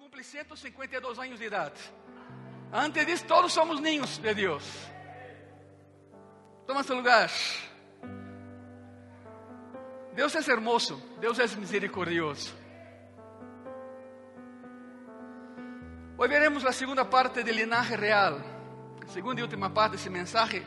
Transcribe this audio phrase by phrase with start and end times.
[0.00, 1.78] cumple 152 anos de idade.
[2.72, 4.64] Antes disso, todos somos ninhos de Deus.
[6.66, 7.30] Toma seu lugar.
[10.14, 12.56] Deus é hermoso, Deus é misericordioso.
[16.16, 18.40] Hoy veremos a segunda parte do linaje real.
[19.08, 20.64] Segunda e última parte desse mensagem.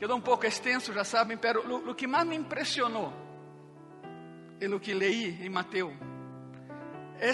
[0.00, 3.12] Quedou um pouco extenso, já sabem, pero lo que mais me impressionou
[4.60, 5.94] em lo que leí em Mateus
[7.20, 7.30] é,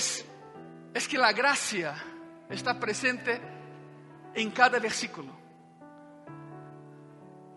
[0.93, 1.95] é que a graça
[2.51, 3.41] está presente
[4.35, 5.39] em cada versículo.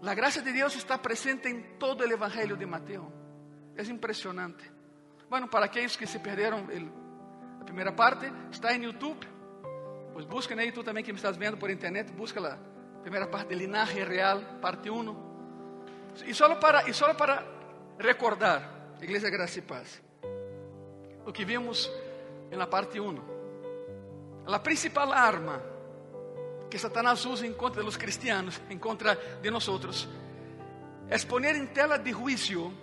[0.06, 3.08] A graça de Deus está presente em todo o Evangelho de Mateus.
[3.76, 4.70] É impressionante.
[5.30, 6.68] Bueno, para aqueles que se perderam
[7.60, 9.26] a primeira parte, está em YouTube.
[10.14, 13.56] Pues busquen aí, tu também que me estás vendo por internet, busca a primeira parte
[13.56, 15.34] Linaje Real, parte 1.
[16.28, 17.44] E só para, e só para
[17.98, 20.04] recordar, Igreja Graça e Paz,
[21.26, 21.90] o que vimos
[22.52, 23.33] na parte 1.
[24.46, 25.62] A principal arma
[26.70, 29.68] que Satanás usa em contra dos cristianos, em contra de nós,
[31.10, 32.74] é poner em tela de juízo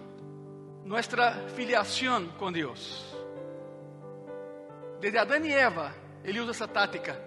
[0.84, 3.04] nossa filiação com Deus.
[5.00, 7.20] Desde Adão e Eva, ele usa essa tática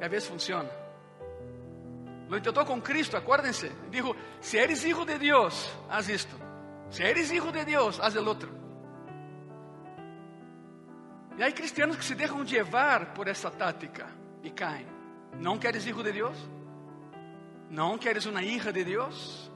[0.00, 0.70] e às vezes funciona.
[2.28, 3.70] Lo tentou com Cristo, acuérdense.
[3.90, 6.34] Dijo: Se eres hijo de Deus, haz isto.
[6.90, 8.50] Se eres hijo de Deus, haz el outro.
[11.38, 14.08] E há cristianos que se deixam levar por essa tática
[14.42, 14.86] e caem.
[15.38, 16.36] Não queres hijo de Deus?
[17.70, 19.48] Não queres uma hija de Deus?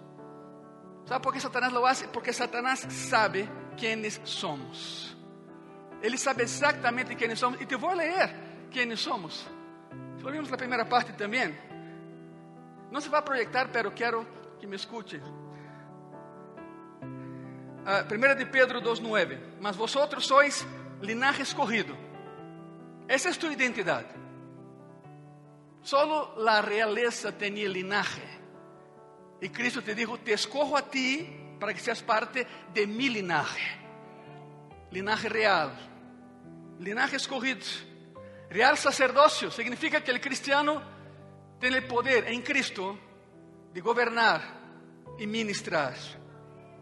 [1.07, 2.07] Sabe por que Satanás lo hace?
[2.07, 5.17] Porque Satanás sabe quem somos.
[6.01, 7.61] Ele sabe exatamente quem somos.
[7.61, 8.33] E te vou ler
[8.71, 9.45] quem somos.
[10.21, 11.53] Lo vimos na primeira parte também.
[12.93, 14.25] Não se vai projetar, pero quero
[14.61, 15.21] que me escute.
[17.83, 19.37] Uh, 1 de Pedro 2,9.
[19.61, 20.65] Mas vosotros sois
[21.03, 21.97] linaje escorrido.
[23.09, 24.09] Essa é a tua identidade.
[25.83, 28.23] Solo la realeza tenía linaje.
[29.41, 33.79] E Cristo te dijo: Te escojo a ti para que seas parte de mi linaje.
[34.93, 35.73] Linaje real.
[36.79, 37.67] Linaje escorrido.
[38.49, 40.81] Real sacerdócio significa que o cristiano
[41.59, 42.99] tem o poder em Cristo
[43.73, 44.41] de governar
[45.19, 45.95] e ministrar.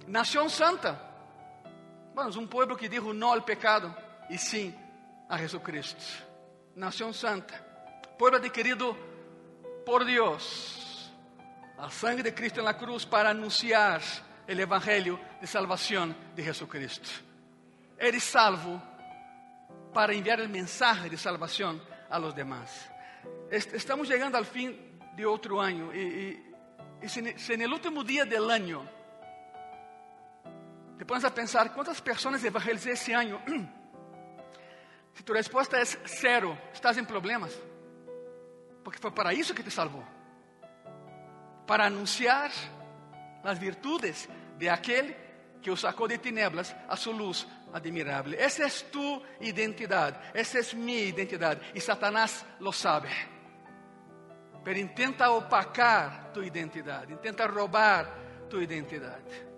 [0.07, 1.09] Nação santa.
[2.15, 3.95] Vamos, um povo que dijo não ao pecado
[4.31, 4.75] e sim
[5.29, 6.03] a Jesucristo.
[6.75, 7.55] Nação santa.
[8.17, 8.97] Povo adquirido
[9.85, 11.11] por Deus.
[11.77, 14.01] A sangue de Cristo na cruz para anunciar
[14.47, 17.25] o evangelho de salvação de Jesucristo.
[17.99, 18.81] Eres salvo
[19.93, 22.89] para enviar o mensagem de salvação a los demás.
[23.51, 24.79] Estamos chegando ao fim
[25.17, 25.99] de outro ano e,
[27.03, 28.89] e, e se, no último dia do ano
[30.97, 33.41] te pones a pensar quantas pessoas evangelizei esse ano,
[35.21, 37.53] se tu resposta é zero, estás em problemas,
[38.83, 40.03] porque foi para isso que te salvou
[41.67, 42.51] para anunciar
[43.45, 45.15] as virtudes de aquele
[45.61, 48.33] que o sacou de tinieblas a sua luz admirável.
[48.39, 51.61] Essa é tu identidade, essa é minha identidade.
[51.75, 53.11] E Satanás lo sabe.
[54.65, 58.09] Pero intenta opacar tu identidade, intenta roubar
[58.49, 59.49] tu identidade.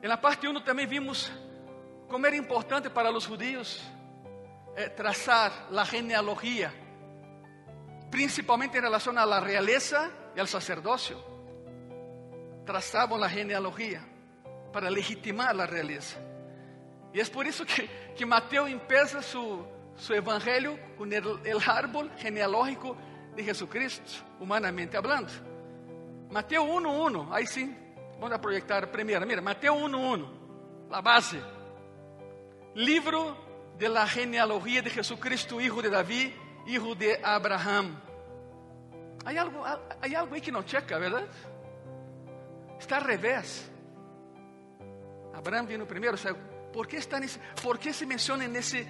[0.00, 1.32] Na parte 1 também vimos
[2.08, 3.82] como era importante para os judios
[4.76, 6.72] eh, traçar a genealogia,
[8.10, 11.22] principalmente em relação à realeza e ao sacerdócio.
[12.64, 14.02] Traçavam a genealogia
[14.72, 16.16] para legitimar a realeza.
[17.12, 19.66] E é por isso que, que Mateus empieza su,
[19.96, 22.96] su evangelho com o árbol genealógico
[23.34, 25.30] de Jesucristo, humanamente hablando.
[26.30, 27.76] Mateus 1.1, aí sim,
[28.18, 29.26] vamos projetar primeiro.
[29.26, 30.28] Mira, Mateus 1.1,
[30.90, 31.42] a base.
[32.74, 33.36] Livro
[33.82, 36.32] de la genealogía de Jesucristo, hijo de Davi,
[36.68, 38.00] hijo de Abraham.
[39.24, 39.80] Há algo, há
[40.16, 41.26] algo aí que não checa, verdade?
[42.78, 43.68] Está ao revés.
[45.34, 46.16] Abraão vino primeiro,
[46.72, 48.86] ¿por qué, está nesse, ¿por qué se menciona nesse,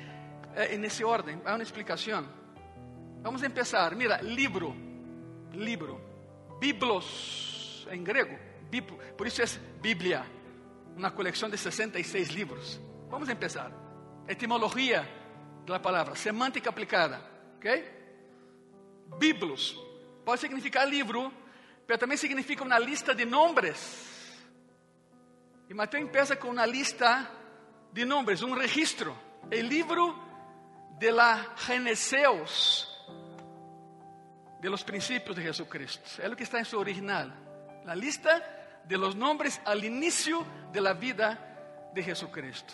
[0.57, 1.41] eh, nesse ordem?
[1.43, 2.29] Há uma explicação.
[3.23, 3.97] Vamos a empezar.
[3.97, 4.77] Mira, libro,
[5.55, 5.99] libro,
[6.61, 8.39] biblos grego,
[8.71, 9.47] biblo, por isso é
[9.81, 10.27] Bíblia,
[10.95, 12.79] uma coleção de 66 livros.
[13.09, 13.33] Vamos a
[14.23, 14.31] empezar.
[14.31, 15.09] Etimologia
[15.67, 17.21] da palavra, semântica aplicada,
[17.57, 18.03] ok?
[19.19, 19.77] Biblos
[20.25, 21.33] pode significar livro,
[21.89, 24.11] mas também significa uma lista de nomes.
[25.69, 27.31] E Mateus empieza com uma lista
[27.93, 30.19] de nomes, um registro, o livro
[30.99, 32.89] de la Geneseos,
[34.61, 36.23] de los principios de Jesucristo.
[36.23, 37.31] É o que está em seu original.
[37.87, 38.41] A lista
[38.85, 41.39] de los nombres al inicio de la vida
[41.93, 42.73] de Jesucristo.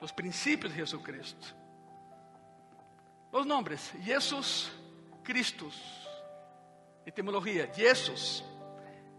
[0.00, 1.46] Los principios de Jesucristo.
[3.32, 4.70] Los nombres, Jesús,
[5.22, 5.80] Cristos.
[7.04, 8.44] Etimología, Jesús.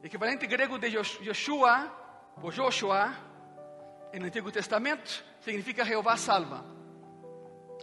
[0.03, 3.13] Equivalente grego de Joshua, o Joshua,
[4.13, 6.63] en el Antiguo Testamento, significa Jehová salva.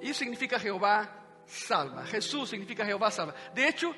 [0.00, 1.08] Isso significa Jehová
[1.46, 2.04] salva.
[2.06, 3.34] Jesús significa Jehová salva.
[3.54, 3.94] De hecho,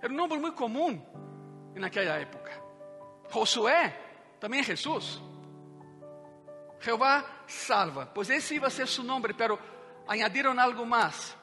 [0.00, 1.00] era um nome muito comum
[1.74, 2.50] naquela época.
[3.30, 3.90] Josué
[4.40, 5.20] também é Jesus.
[6.82, 8.06] Jehová salva.
[8.06, 9.58] Pois esse iba a ser seu nome, pero
[10.06, 11.36] añadiram algo mais.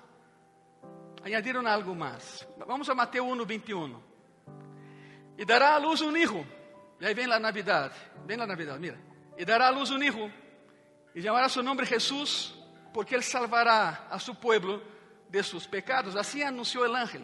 [1.24, 2.48] Añadiram algo mais.
[2.68, 4.04] Vamos a Mateus 1, 21.
[5.38, 6.46] E dará à luz um hijo.
[7.00, 7.96] E aí vem a Navidade.
[8.26, 9.00] Vem a Navidade, mira.
[9.38, 10.32] E dará à luz um hijo.
[11.16, 12.54] E chamará seu nome Jesus,
[12.94, 14.82] porque ele salvará a seu povo
[15.30, 16.16] de seus pecados.
[16.16, 17.22] Assim anunciou o ángel.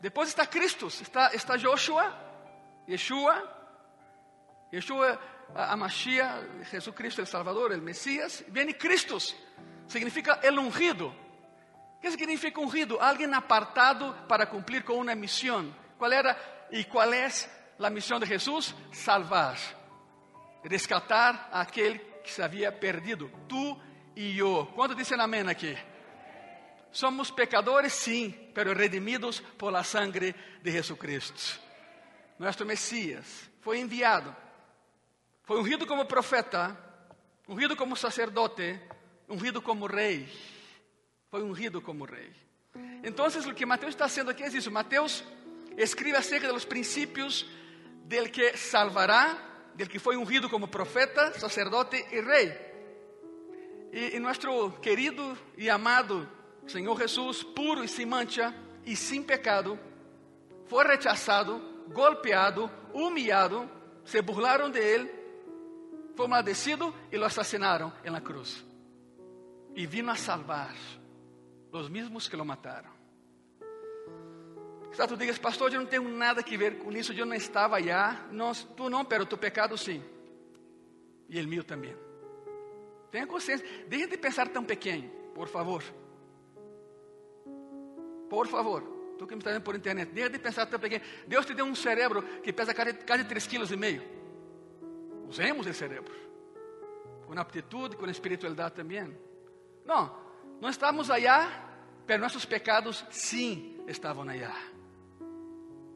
[0.00, 2.12] Depois está Cristo, está, está Joshua,
[2.88, 3.59] Yeshua,
[4.72, 5.18] Yeshua,
[5.54, 8.44] a, a Mashiach, Jesucristo, el Salvador, el Mesías.
[8.48, 9.18] Vem Cristo,
[9.86, 11.08] significa el ungido.
[11.08, 12.98] O que significa ungido?
[12.98, 15.74] Alguém apartado para cumprir com uma missão.
[15.98, 16.36] Qual era
[16.70, 17.28] e qual é
[17.78, 18.74] a missão de Jesus?
[18.92, 19.58] Salvar,
[20.64, 23.30] rescatar aquele que se havia perdido.
[23.46, 23.78] Tu
[24.16, 24.66] e eu.
[24.74, 25.76] Quando dizem amém aqui?
[26.92, 31.60] Somos pecadores, sim, pero redimidos por la sangre de Jesucristo.
[32.38, 34.34] Nuestro Mesías foi enviado,
[35.50, 36.78] foi ungido como profeta,
[37.48, 38.78] ungido como sacerdote,
[39.28, 40.28] ungido como rei.
[41.28, 42.30] Foi ungido como rei.
[43.02, 44.70] Então, o que Mateus está fazendo aqui é isso.
[44.70, 45.24] Mateus
[45.76, 47.50] escreve acerca de princípios
[48.04, 49.36] del que salvará,
[49.74, 52.56] del que foi ungido como profeta, sacerdote e rei.
[53.92, 56.30] E, e nosso querido e amado
[56.68, 58.54] Senhor Jesus, puro e sem mancha
[58.86, 59.76] e sem pecado,
[60.68, 63.68] foi rechazado, golpeado, humilhado,
[64.04, 65.19] se burlaram de ele,
[66.16, 68.64] foi maldecido e lo assassinaram em la cruz.
[69.74, 70.74] E vino a salvar
[71.72, 72.90] os mesmos que lo mataram.
[74.90, 77.76] Quizá tu digas, pastor, eu não tenho nada que ver com isso, eu não estava
[77.76, 78.26] allá.
[78.32, 80.02] Não, tu não, pero tu pecado sim.
[81.28, 81.96] E el meu também.
[83.10, 83.66] Tenha consciência.
[83.86, 85.82] Deixe de pensar tão pequeno, por favor.
[88.28, 88.82] Por favor,
[89.16, 91.04] tu que me está vendo por internet, deixa de pensar tão pequeno.
[91.26, 94.19] Deus te deu um cérebro que pesa quase 3,5 kg.
[95.30, 96.12] Usemos cérebro.
[97.24, 99.16] Com aptitude, com espiritualidade também.
[99.86, 100.12] Não,
[100.60, 101.48] não estamos allá,
[102.06, 104.56] mas nossos pecados sim estavam allá.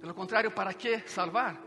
[0.00, 1.60] Pelo contrário, para que salvar?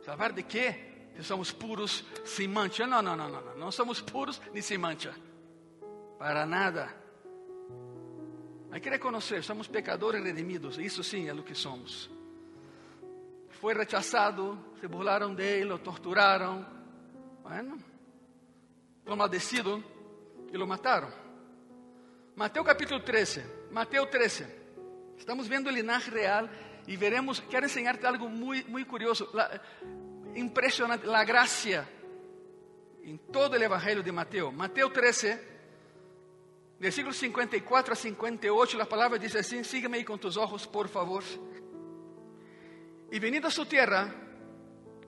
[0.00, 1.10] Salvar de quê?
[1.16, 2.86] Se somos puros sem mancha.
[2.86, 5.14] Não, não, não, não, somos puros nem sem mancha.
[6.18, 6.94] Para nada.
[8.72, 12.10] Hay que reconocer, somos pecadores redimidos, isso sim é o que somos.
[13.50, 16.75] Foi rechazado, se burlaram dele, lo torturaram,
[17.46, 17.78] bueno,
[19.04, 19.82] foi maldecido
[20.52, 21.08] e lo mataram.
[22.34, 24.46] Mateus capítulo 13, Mateus 13,
[25.16, 26.48] estamos vendo o linaje real
[26.88, 29.60] e veremos, quero ensinar-te algo muito, muito curioso, la,
[30.34, 31.88] impressionante, a graça
[33.04, 34.52] em todo o evangelho de Mateus.
[34.52, 35.56] Mateus 13,
[36.78, 41.24] Versículos 54 a 58, a palavra diz assim: Sígueme com tus ojos, por favor.
[43.10, 44.14] E venido a sua terra,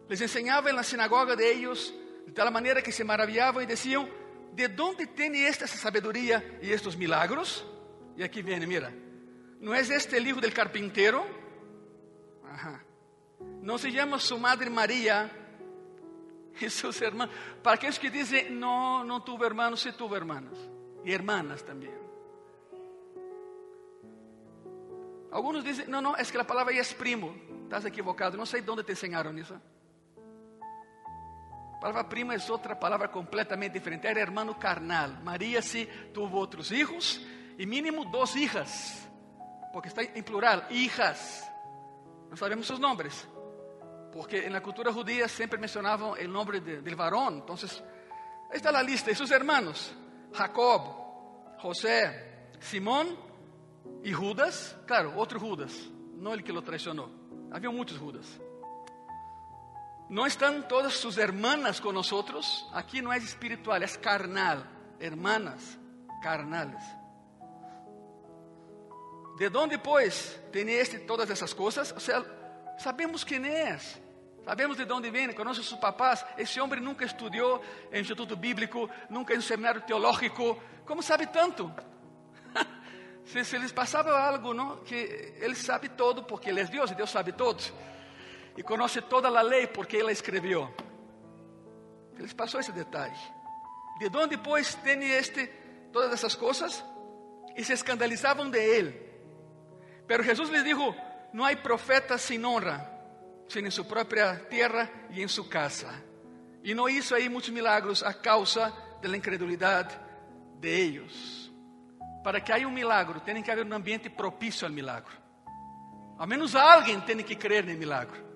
[0.08, 1.92] les enseñaba en la sinagoga de ellos,
[2.28, 4.06] de tal manera que se maravillaban y decían:
[4.52, 7.66] ¿De dónde tiene esta sabiduría y estos milagros?
[8.18, 8.92] E aqui vem, mira,
[9.60, 11.24] ¿no es este el hijo del carpintero?
[12.44, 12.84] Ajá.
[13.62, 15.30] ¿No se llama su madre María
[16.60, 17.34] y sus hermanos?
[17.62, 20.58] Para aquellos que dicen, no, no tuve hermanos, sí tuve hermanos
[21.02, 21.96] y hermanas también.
[25.32, 27.34] Algunos dicen, no, no, es que la palabra es primo.
[27.62, 29.58] Estás equivocado, no sé dónde te enseñaron eso.
[31.78, 34.08] La palabra primo es otra palabra completamente diferente.
[34.08, 35.22] Era hermano carnal.
[35.22, 37.20] María sí tuvo otros hijos
[37.56, 39.08] y mínimo dos hijas,
[39.72, 41.48] porque está en plural, hijas.
[42.28, 43.28] No sabemos sus nombres,
[44.12, 47.34] porque en la cultura judía siempre mencionaban el nombre de, del varón.
[47.34, 47.80] Entonces,
[48.50, 49.94] ahí está la lista de sus hermanos.
[50.34, 50.82] Jacob,
[51.60, 53.16] José, Simón
[54.02, 57.08] e Judas, claro, outro Judas, não ele que lo traicionou.
[57.52, 58.26] Havia muitos Judas.
[60.08, 62.66] Não estão todas suas hermanas nós?
[62.72, 64.62] Aqui não é espiritual, é carnal.
[65.00, 65.78] Hermanas
[66.20, 66.82] carnales.
[69.36, 69.48] De
[69.78, 71.94] pois, tem este todas essas coisas?
[72.78, 73.78] Sabemos quem é.
[74.44, 76.24] Sabemos de onde vem, conhece seus papás.
[76.36, 77.62] Esse homem nunca estudou
[77.92, 80.60] em instituto bíblico, nunca em seminário teológico.
[80.84, 81.72] Como sabe tanto?
[83.26, 84.78] se, se lhes passava algo, não?
[84.78, 87.62] que ele sabe todo porque ele é Deus e Deus sabe todo.
[88.58, 90.68] E conhece toda a lei porque ele escreveu.
[92.18, 93.16] Eles passou esse detalhe.
[94.00, 95.46] De onde, pois, tem este
[95.92, 96.84] todas essas coisas?
[97.58, 99.02] y se escandalizaban de él.
[100.06, 100.94] Pero Jesús les dijo,
[101.32, 102.88] no hay profeta sin honra,
[103.48, 105.88] sino en su propia tierra y en su casa.
[106.62, 108.72] Y no hizo ahí muchos milagros a causa
[109.02, 109.90] de la incredulidad
[110.60, 111.50] de ellos.
[112.22, 115.16] Para que haya un milagro, tiene que haber un ambiente propicio al milagro.
[116.16, 118.27] Al menos alguien tiene que creer en el milagro.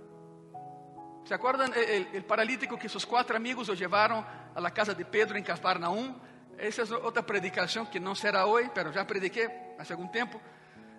[1.24, 4.24] ¿Se acuerdan el, paralítico que sus cuatro amigos lo llevaron
[4.54, 6.14] a casa de Pedro en Cafarnaúm?
[6.58, 10.40] Esa es otra predicación que no será hoy, pero ya prediqué hace algún tiempo.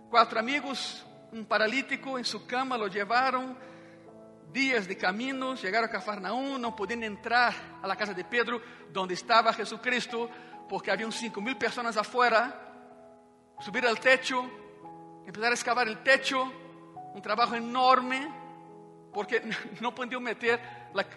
[0.10, 3.58] Cuatro amigos, un paralítico en su cama, lo llevaron
[4.52, 8.62] días de camino, llegaron a Cafarnaúm, no podían entrar a casa de Pedro,
[8.92, 10.30] donde estaba Jesucristo,
[10.70, 12.60] porque habían cinco mil personas afuera.
[13.60, 14.50] Subir al techo,
[15.26, 16.52] empezar a excavar el techo,
[17.14, 18.43] un trabajo enorme,
[19.14, 19.42] porque
[19.82, 20.60] no podían meter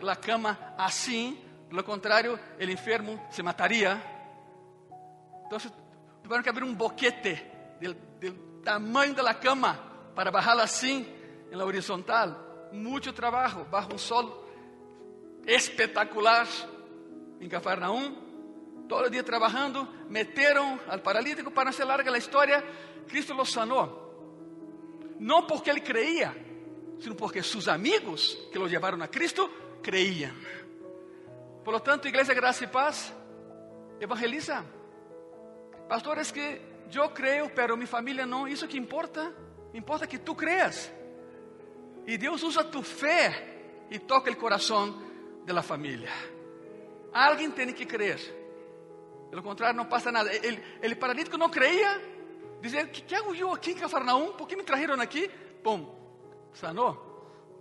[0.00, 4.00] la cama así, de lo contrario, el enfermo se mataría.
[5.42, 5.72] Entonces,
[6.22, 7.96] tuvieron que abrir un boquete del
[8.62, 9.78] tamaño de la cama
[10.14, 11.06] para bajarla así
[11.50, 12.68] en la horizontal.
[12.72, 14.44] Mucho trabajo bajo un sol
[15.46, 16.46] espectacular
[17.40, 18.26] en Cafarnaúm.
[18.88, 22.62] Todo el día trabajando, metieron al paralítico para hacer larga la historia.
[23.08, 24.06] Cristo lo sanó.
[25.18, 26.34] No porque él creía,
[26.98, 29.50] sino porque sus amigos que lo llevaron a Cristo
[29.82, 30.34] creían.
[31.64, 33.12] Por lo tanto, Iglesia Gracia y Paz
[34.00, 34.64] evangeliza.
[35.88, 36.60] Pastor, es que
[36.90, 38.46] yo creo, pero mi familia no.
[38.46, 39.32] ¿Eso qué importa?
[39.72, 40.92] Importa que tú creas.
[42.06, 46.12] Y Dios usa tu fe y toca el corazón de la familia.
[47.12, 48.18] Alguien tiene que creer.
[49.30, 50.30] De lo contrario, no pasa nada.
[50.30, 52.00] El, el paralítico no creía.
[52.60, 54.36] Dice, ¿qué, ¿qué, hago yo aquí en Cafarnaúm?
[54.36, 55.26] ¿Por qué me trajeron aquí?
[55.62, 55.86] Pum,
[56.58, 57.04] sanó.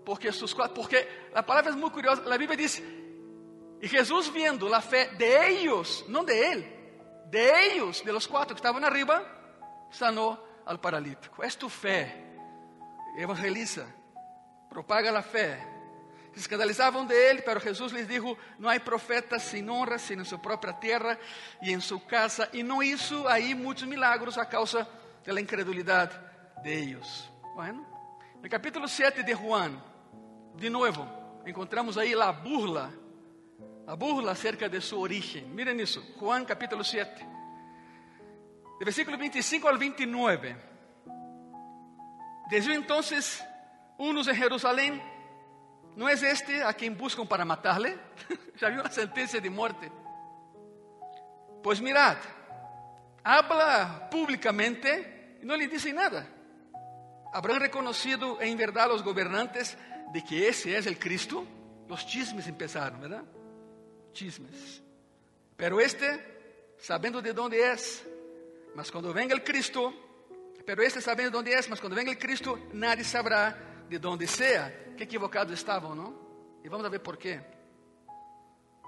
[0.06, 2.22] Porque, sus, porque la palabra es muy curiosa.
[2.26, 2.84] La Biblia dice,
[3.82, 6.76] y Jesús viendo la fe de ellos, no de él,
[7.30, 9.24] de ellos, de los cuatro que estaban arriba,
[9.90, 11.44] sanó al paralítico.
[11.44, 12.24] Es tu fe.
[13.18, 13.86] Evangeliza,
[14.70, 15.58] propaga la fe.
[16.34, 20.26] Se escandalizaban de él, pero Jesús les dijo, no hay profeta sin honra, sino en
[20.26, 21.18] su propia tierra
[21.62, 22.50] y en su casa.
[22.52, 24.88] Y no hizo ahí muchos milagros a causa
[25.24, 26.12] de la incredulidad
[26.62, 27.32] de ellos.
[27.56, 27.95] Bueno,
[28.46, 29.82] el capítulo 7 de Juan,
[30.54, 32.92] de nuevo, encontramos ahí la burla,
[33.88, 35.56] la burla acerca de su origen.
[35.56, 37.28] Miren eso, Juan capítulo 7.
[38.78, 40.58] De versículo 25 al 29.
[42.48, 43.44] Desde entonces,
[43.98, 45.02] unos en Jerusalén,
[45.96, 47.98] ¿no es este a quien buscan para matarle?
[48.62, 49.92] ya había una sentencia de muerte.
[51.64, 52.18] Pues mirad,
[53.24, 56.35] habla públicamente y no le dice nada.
[57.36, 59.78] ¿Habrán reconocido en verdad los gobernantes
[60.14, 61.46] de que ese es el Cristo?
[61.86, 63.26] Los chismes empezaron, ¿verdad?
[64.14, 64.82] Chismes.
[65.58, 68.06] Pero este, sabiendo de dónde es,
[68.74, 69.94] mas quando venga el Cristo,
[70.66, 73.54] pero este sabendo de onde é, mas quando venga el Cristo, nadie sabrá
[73.90, 74.96] de onde sea.
[74.96, 76.16] Que equivocados estavam, não?
[76.64, 77.42] E vamos a ver por quê.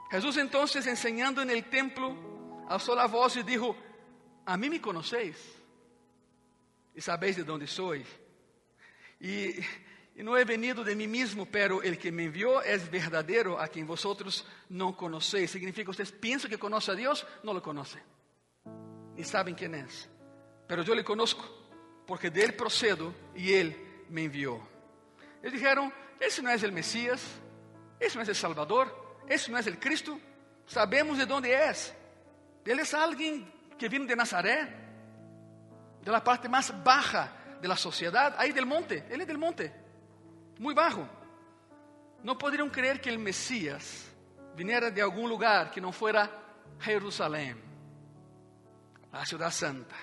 [0.09, 3.75] Jesús entonces enseñando en el templo, alzó la voz y dijo,
[4.45, 5.35] a mí me conocéis
[6.95, 8.05] y sabéis de dónde soy.
[9.19, 9.59] Y,
[10.15, 13.67] y, no he venido de mí mismo, pero el que me envió es verdadero, a
[13.67, 15.51] quien vosotros no conocéis.
[15.51, 18.01] Significa, ustedes piensan que conoce a Dios, no lo conocen
[19.17, 20.07] y saben quién es.
[20.67, 21.43] Pero yo le conozco
[22.05, 23.75] porque de él procedo y él
[24.09, 24.61] me envió.
[25.41, 27.21] Ellos dijeron, ese no es el Mesías,
[27.99, 30.17] ese no es el Salvador, ese no es el Cristo.
[30.65, 31.93] Sabemos de dónde es.
[32.63, 34.69] Él es alguien que viene de Nazaret,
[36.03, 39.05] de la parte más baja de la sociedad, ahí del monte.
[39.09, 39.73] Él es del monte,
[40.59, 41.07] muy bajo.
[42.23, 44.05] No podrían creer que el Mesías
[44.55, 46.29] viniera de algún lugar que no fuera
[46.79, 47.67] Jerusalén
[49.11, 49.95] la ciudad santa,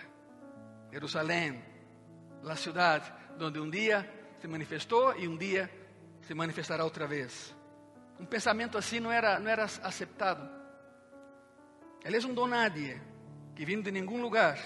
[0.90, 1.62] Jerusalén,
[2.42, 5.70] la ciudad donde un día se manifestó y un día
[6.20, 7.54] se manifestará otra vez.
[8.18, 10.50] Un pensamiento así no era, no era aceptado.
[12.02, 13.00] Él es un donadie
[13.54, 14.58] que viene de ningún lugar.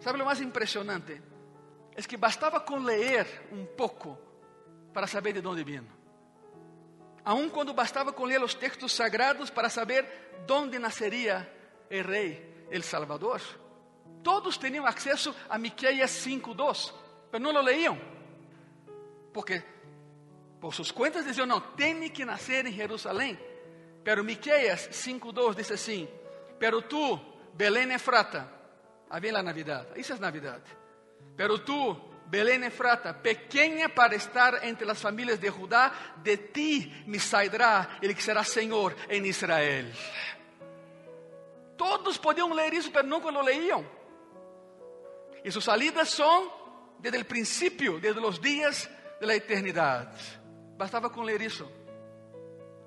[0.00, 1.20] ¿Sabe lo más impresionante?
[1.98, 4.16] Es que bastaba con leer un poco
[4.94, 5.88] para saber de dónde viene.
[7.24, 11.52] Aun cuando bastaba con leer los textos sagrados para saber dónde nacería
[11.90, 13.40] el rey, el Salvador.
[14.22, 16.94] Todos tenían acceso a Miqueias 5:2,
[17.32, 18.00] pero no lo leían.
[19.34, 19.64] Porque
[20.60, 23.36] por sus cuentas decían, no, tiene que nacer en Jerusalén.
[24.04, 26.08] Pero Miqueias 5:2 dice así,
[26.60, 27.20] pero tú,
[27.54, 28.52] Belén Efrata,
[29.10, 30.62] había la Navidad, eso es Navidad.
[31.36, 31.96] Pero tú,
[32.26, 38.14] Belén Efrata, pequeña para estar entre las familias de Judá, de ti me saldrá el
[38.14, 39.92] que será Señor en Israel.
[41.76, 43.84] Todos podían leer isso, pero nunca lo leíam.
[45.44, 46.48] Y sus salidas son
[46.98, 50.12] desde el principio, desde los días de la eternidad.
[50.76, 51.70] Bastaba con leer eso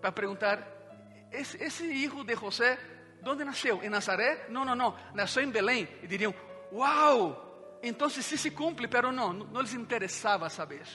[0.01, 2.77] para preguntar, ¿es ese hijo de José
[3.21, 3.81] dónde nació?
[3.81, 4.50] ¿En Nazaret?
[4.50, 5.89] No, no, no, nació en Belén.
[6.03, 6.35] Y dirían,
[6.71, 7.50] wow,
[7.81, 10.85] entonces sí se cumple, pero no, no les interesaba saber.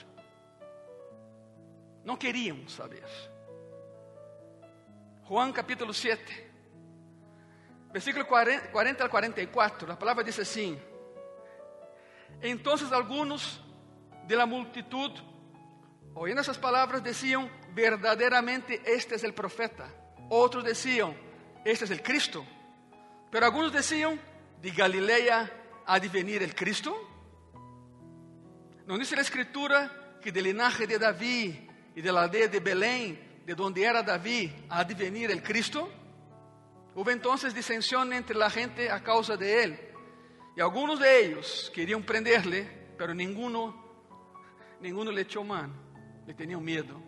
[2.03, 3.05] No querían saber.
[5.25, 6.51] Juan capítulo 7,
[7.91, 10.77] versículo 40, 40 al 44, la palabra dice así.
[12.41, 13.61] Entonces algunos
[14.25, 15.11] de la multitud,
[16.13, 19.89] oyendo esas palabras, decían, verdaderamente este es el profeta.
[20.29, 21.13] Otros decían,
[21.65, 22.45] este es el Cristo.
[23.29, 24.19] Pero algunos decían,
[24.61, 25.51] de Galilea
[25.87, 26.95] ha de el Cristo.
[28.85, 31.55] ¿No dice la escritura que del linaje de David
[31.95, 35.89] y de la aldea de Belén, de donde era David, ha de el Cristo?
[36.93, 39.79] Hubo entonces disensión entre la gente a causa de él.
[40.55, 42.67] Y algunos de ellos querían prenderle,
[42.97, 43.75] pero ninguno,
[44.81, 45.73] ninguno le echó mano.
[46.25, 47.01] Le tenían miedo.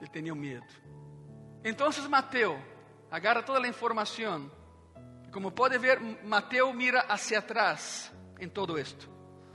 [0.00, 0.64] Le tenían miedo.
[1.62, 2.56] Entonces Mateo
[3.10, 4.50] agarra toda la información.
[5.34, 9.06] Como puede ver, Mateo mira hacia atrás en todo esto.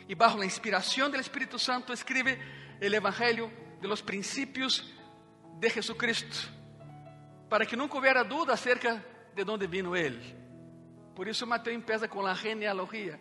[0.10, 2.38] Y bajo la inspiración del Espíritu Santo escribe
[2.82, 4.94] el Evangelio de los principios
[5.58, 6.36] de Jesucristo.
[7.48, 9.02] Para que nunca hubiera duda acerca
[9.34, 10.20] de dónde vino Él.
[11.16, 13.18] Por isso Mateus empieza com a genealogia.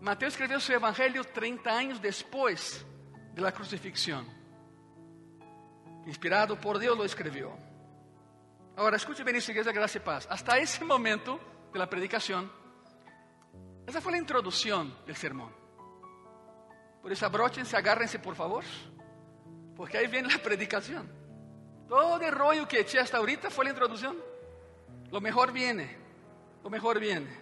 [0.00, 2.86] Mateus escreveu seu evangelho 30 anos depois
[3.34, 4.24] da crucifixão.
[6.06, 7.67] Inspirado por Deus, lo escreveu.
[8.78, 10.24] Agora, escute bem isso, igreja, graça e paz.
[10.30, 11.40] Hasta esse momento
[11.72, 12.48] de la predicação,
[13.84, 15.52] essa foi a introdução do sermão.
[17.02, 18.64] Por isso, abróchense, agárrense, por favor,
[19.74, 21.04] porque aí vem a predicação.
[21.88, 24.14] Todo o rollo que eché hasta ahorita foi a introdução.
[25.10, 25.98] Lo mejor viene.
[26.62, 27.36] lo mejor viene.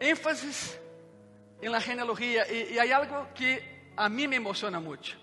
[0.00, 0.80] Énfasis
[1.60, 5.18] en la genealogía y, y, hay algo que a mí me emociona mucho.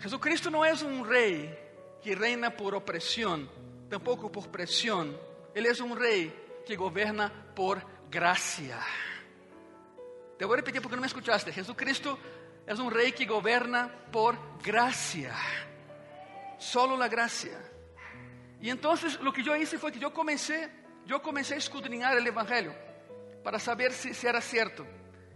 [0.00, 1.67] Jesucristo no es un rey
[2.14, 3.50] reina por opresión,
[3.88, 5.18] tampoco por presión.
[5.54, 6.34] Él es un rey
[6.66, 8.78] que gobierna por gracia.
[10.38, 11.52] Te voy a repetir porque no me escuchaste.
[11.52, 12.18] Jesucristo
[12.66, 15.34] es un rey que gobierna por gracia.
[16.58, 17.58] Solo la gracia.
[18.60, 20.68] Y entonces lo que yo hice fue que yo comencé,
[21.06, 22.74] yo comencé a escudriñar el Evangelio
[23.42, 24.86] para saber si, era cierto.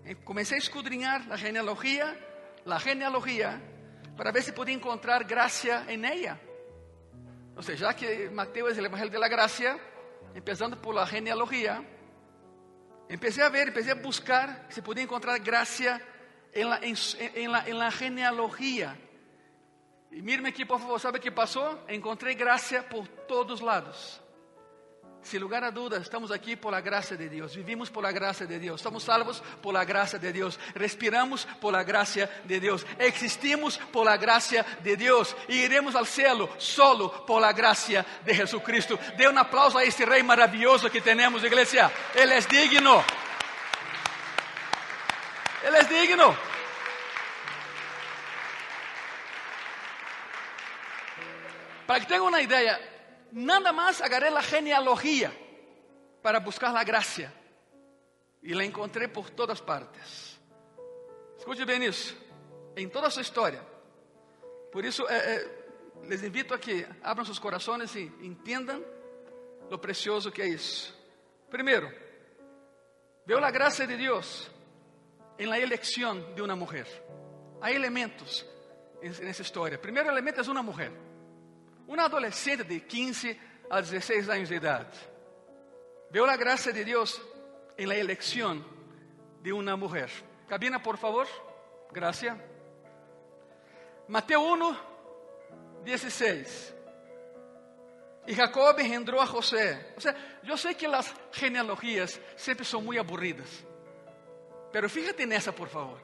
[0.04, 2.14] Y comencé a escudriñar la genealogía,
[2.64, 3.60] la genealogía,
[4.16, 6.38] para ver si podía encontrar gracia en ella.
[7.62, 9.78] O que Mateo es el Evangelio de la gracia,
[10.34, 11.80] empezando por la genealogía,
[13.08, 16.02] empecé a ver, empecé a buscar si podía encontrar gracia
[16.52, 16.96] en la, en,
[17.34, 18.98] en la, en la genealogía.
[20.10, 21.78] E mire aqui, por favor, sabe o que passou?
[21.88, 24.21] Encontrei graça por todos lados.
[25.22, 28.44] Sem lugar a dúvidas, estamos aqui por la graça de Deus, vivimos por la graça
[28.44, 32.84] de Deus, estamos salvos por la graça de Deus, respiramos por la graça de Deus,
[32.98, 38.34] existimos por la graça de Deus e iremos ao céu solo por la graça de
[38.34, 38.98] Jesucristo.
[39.16, 41.90] Dê um aplauso a este Rei maravilhoso que temos, igreja.
[42.14, 43.04] Ele é digno.
[45.62, 46.36] Ele é digno.
[51.86, 52.91] Para que tengan una idea,
[53.32, 55.32] nada más agarré la genealogía
[56.22, 57.32] para buscar la gracia
[58.42, 60.38] y la encontré por todas partes.
[61.38, 62.16] Escute bem isso,
[62.76, 63.60] em toda a sua história.
[64.70, 65.62] Por isso, eh, eh,
[66.08, 68.84] les invito a que abram seus corações e entendam
[69.68, 70.94] lo precioso que é isso.
[71.50, 71.90] Primeiro,
[73.26, 74.50] veo la gracia de Dios
[75.38, 76.86] en la elección de una mujer.
[77.60, 78.46] Hay elementos
[79.00, 79.74] en esa historia.
[79.74, 80.92] El primer elemento es una mujer.
[81.86, 83.40] Una adolescente de 15
[83.70, 84.86] a 16 años de edad.
[86.10, 87.20] Veo la gracia de Dios
[87.76, 88.64] en la elección
[89.42, 90.10] de una mujer.
[90.48, 91.26] Cabina, por favor.
[91.90, 92.36] Gracias.
[94.08, 94.76] Mateo 1,
[95.84, 96.74] 16.
[98.26, 99.94] Y Jacob engendró a José.
[99.96, 103.48] O sea, yo sé que las genealogías siempre son muy aburridas.
[104.72, 106.00] Pero fíjate en esa, por favor.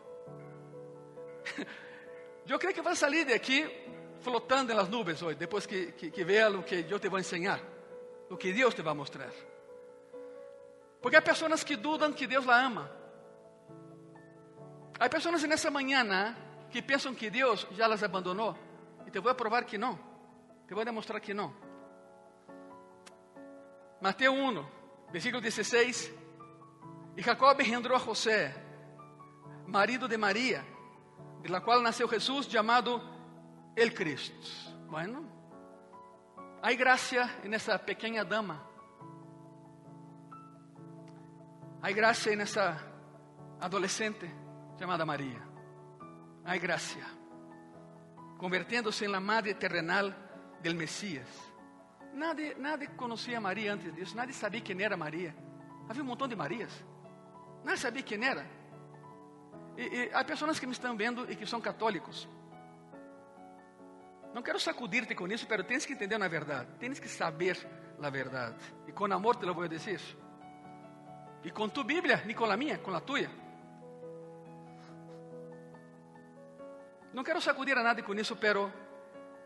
[2.46, 3.64] Yo creo que vas a salir de aquí
[4.20, 7.60] flotando nas nuvens hoje, depois que, que, que vea o que eu te vou ensinar,
[8.30, 9.30] o que Deus te vai mostrar.
[11.00, 12.90] Porque há pessoas que dudam que Deus la ama.
[14.98, 16.36] Há pessoas nessa manhã
[16.70, 18.56] que pensam que Deus já las abandonou.
[19.06, 19.98] E te vou provar que não.
[20.66, 21.54] Te vou demonstrar que não.
[24.00, 24.66] Mateus 1,
[25.10, 26.12] versículo 16.
[27.16, 28.54] E Jacob engendrou a José,
[29.66, 30.64] marido de Maria,
[31.42, 33.00] de la qual nasceu Jesus, chamado
[33.82, 34.34] el Cristo.
[34.88, 35.22] Bueno,
[36.62, 38.64] hay gracia en esa pequeña dama.
[41.80, 42.76] Há graça nessa
[43.60, 44.28] adolescente
[44.78, 45.40] chamada Maria.
[46.44, 46.98] Há graça.
[48.36, 50.12] Convertendo-se em la madre terrenal
[50.60, 51.28] del Mesías.
[52.14, 55.34] Nadie, nadie conhecia Maria antes disso, nadie sabia quem era Maria.
[55.88, 56.72] Havia um montão de Marias.
[57.64, 58.44] Nadie sabia quem era.
[59.76, 62.28] E, e há pessoas que me estão vendo e que são católicos.
[64.34, 66.68] Não quero sacudir-te com isso, mas tens que entender na verdade.
[66.78, 67.56] Tens que saber
[68.00, 68.56] a verdade.
[68.86, 70.00] E com amor te lo vou dizer.
[71.44, 73.28] E com tu Bíblia, nem com a minha, com a tua.
[77.12, 78.72] Não quero sacudir a nadie com isso, pero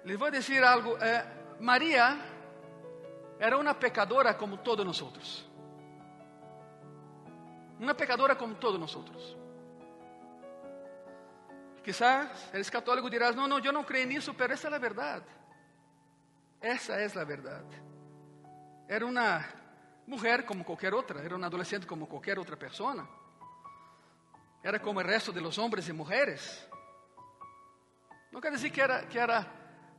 [0.05, 0.97] les vou dizer algo.
[0.99, 1.25] Eh,
[1.61, 2.19] Maria
[3.39, 5.49] era uma pecadora como todos nós.
[7.79, 9.42] Uma pecadora como todos nós.
[11.83, 15.27] Quizás eres católico dirás: Não, não, eu não creio nisso, mas essa é a verdade.
[16.61, 17.83] Essa é a verdade.
[18.89, 19.45] Era uma
[20.07, 23.09] mulher como qualquer outra, era uma adolescente como qualquer outra pessoa.
[24.63, 26.69] Era como o resto de los homens e mulheres.
[28.31, 29.47] Não quer dizer que era, que era,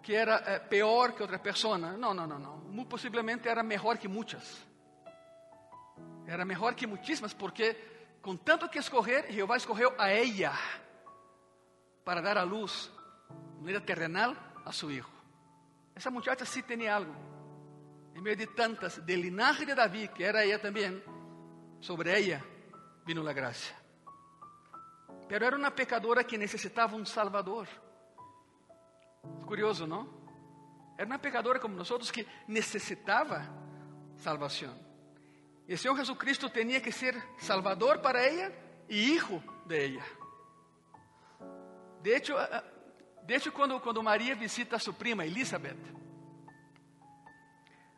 [0.01, 1.77] que era eh, pior que outra pessoa.
[1.77, 2.85] Não, não, não, não.
[2.85, 4.65] Possivelmente era melhor que muitas.
[6.25, 7.75] Era melhor que muitíssimas, porque
[8.21, 10.53] com tanto que escorrer, Jeová escorreu a ella
[12.03, 12.91] para dar a luz,
[13.29, 14.35] de maneira terrenal,
[14.65, 15.05] a seu filho.
[15.95, 17.13] Essa muchacha sí tinha algo.
[18.15, 21.03] Em meio de tantas, del linaje de Davi, que era ella também,
[21.79, 22.43] sobre ella
[23.05, 23.73] vino a graça.
[25.27, 27.67] Pero era uma pecadora que necessitava um Salvador.
[29.45, 30.07] Curioso, não?
[30.97, 33.47] Era uma pecadora como nós que necessitava
[34.17, 34.77] salvação.
[35.67, 38.53] E o Senhor Jesus Cristo tinha que ser Salvador para ela
[38.89, 40.22] e Hijo de ela.
[42.03, 42.35] De hecho,
[43.25, 45.79] de hecho quando, quando Maria visita sua prima Elizabeth,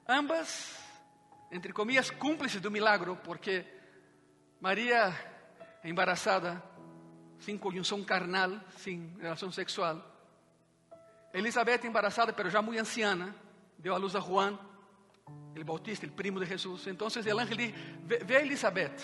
[0.08, 0.78] ambas,
[1.52, 3.66] entre comillas, cúmplices do milagro, porque
[4.62, 5.12] Maria
[5.84, 6.62] é embaraçada,
[7.40, 10.00] sem conjunção carnal, sem relação sexual.
[11.34, 13.36] Elizabeth embarazada, pero já muito anciana,
[13.80, 14.56] deu a luz a Juan,
[15.56, 16.86] el Bautista, el primo de Jesús.
[16.86, 19.02] Entonces el ángel dice, ve, ve a Elizabeth,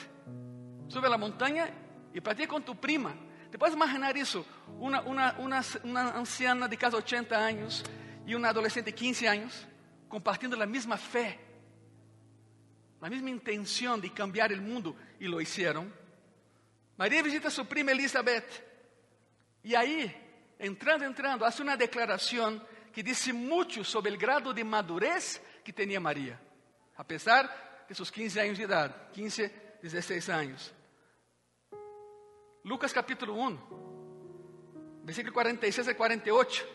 [0.87, 1.67] sube a la montaña
[2.13, 3.15] y platica con tu prima.
[3.51, 4.45] ¿Te puedes imaginar isso?
[4.79, 7.83] Uma, uma, uma, uma anciana de casi 80 anos
[8.25, 9.67] e uma adolescente de 15 anos
[10.07, 11.37] compartilhando a mesma fé,
[13.01, 15.91] a mesma intenção de cambiar o mundo e lo hicieron.
[16.97, 18.63] Maria visita a sua prima Elizabeth
[19.63, 20.15] e aí,
[20.57, 22.61] entrando, entrando, hace uma declaração
[22.93, 26.39] que disse muito sobre o grado de madurez que tinha Maria,
[26.95, 30.80] apesar de seus 15 anos de idade, 15, 16 anos.
[32.63, 33.59] Lucas capítulo 1,
[35.03, 36.67] versículo 46 a 48.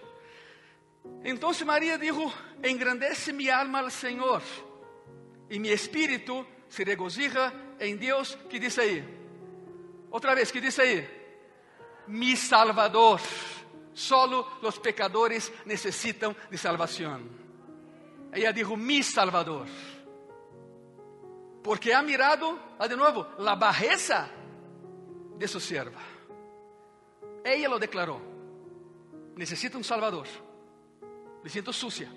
[1.25, 4.43] Então Maria dijo: Engrandece mi alma al Senhor,
[5.49, 8.37] e mi espírito se regozija em Deus.
[8.51, 9.05] Que diz aí?
[10.11, 11.09] Outra vez, que diz aí?
[12.09, 13.21] Mi Salvador.
[13.95, 17.23] Solo los pecadores necessitam de salvação.
[18.33, 19.67] Ella dijo: Mi Salvador.
[21.63, 24.31] Porque ha mirado, ah, de novo, la bajeza
[25.39, 26.01] de su sierva.
[27.45, 28.21] Ella lo declaró.
[29.37, 30.27] Necesita un Salvador.
[31.43, 32.11] Me siento sucia.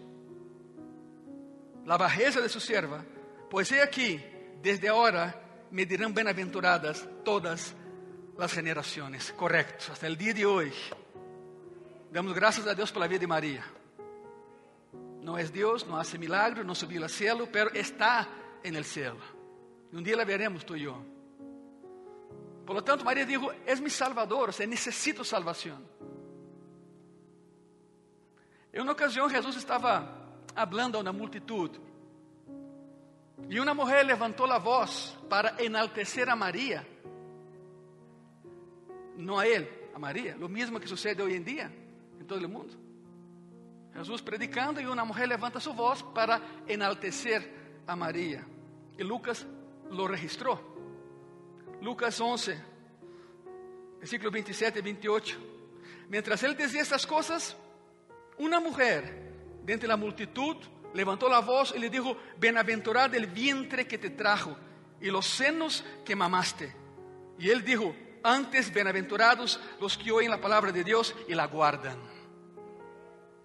[1.85, 3.03] La bajeza de su sierva.
[3.49, 4.19] Pues he aquí,
[4.61, 7.75] desde ahora me dirán bienaventuradas todas
[8.37, 9.33] las generaciones.
[9.33, 10.73] Correcto, hasta el día de hoy.
[12.11, 13.63] Damos graças a Deus pela vida de Maria.
[15.21, 18.27] Não é Deus, não hace milagro, não subiu ao céu, pero está
[18.63, 19.19] en el cielo.
[19.91, 21.18] E um dia la veremos tu e eu.
[22.69, 25.79] Por lo tanto, Maria dijo, es mi salvador, o sea, necesito salvação.
[28.71, 30.07] Em uma ocasião, Jesus estava
[30.55, 31.81] hablando a uma multitud.
[33.49, 36.87] E uma mulher levantou a voz para enaltecer a Maria.
[39.17, 40.37] Não a ele, a Maria.
[40.37, 41.73] Lo mesmo que sucede hoje em dia
[42.21, 42.77] em todo o mundo.
[43.95, 48.45] Jesus predicando e uma mulher levanta sua voz para enaltecer a Maria.
[48.95, 49.43] E Lucas
[49.89, 50.78] lo registrou.
[51.81, 52.57] Lucas 11,
[53.99, 55.37] versículos 27 y 28.
[56.09, 57.55] Mientras él decía estas cosas,
[58.37, 59.31] una mujer
[59.63, 60.57] de entre la multitud
[60.93, 64.55] levantó la voz y le dijo, bienaventurado el vientre que te trajo
[64.99, 66.73] y los senos que mamaste.
[67.37, 71.99] Y él dijo, antes bienaventurados los que oyen la palabra de Dios y la guardan.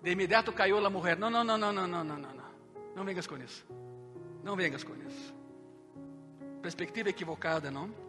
[0.02, 1.18] De inmediato cayó la mujer.
[1.18, 2.44] No, no, no, no, no, no, no, no.
[2.94, 3.64] No vengas con eso.
[4.42, 5.34] No vengas con eso.
[6.62, 8.03] Perspectiva equivocada, ¿no?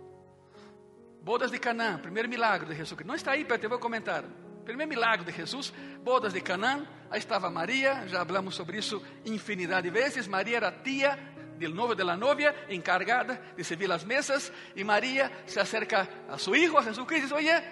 [1.25, 3.03] Bodas de Canaã, primeiro milagre de Jesus.
[3.03, 4.23] Não está aí, pero te vou comentar.
[4.63, 6.85] Primeiro milagre de Jesus, bodas de Canaã.
[7.09, 10.27] Aí estava Maria, já falamos sobre isso infinidade de vezes.
[10.27, 11.17] Maria era tia
[11.57, 16.37] del novio de la novia, encargada de servir las mesas, y María se acerca a
[16.37, 17.63] su hijo, a Jesucristo, y dice, oye,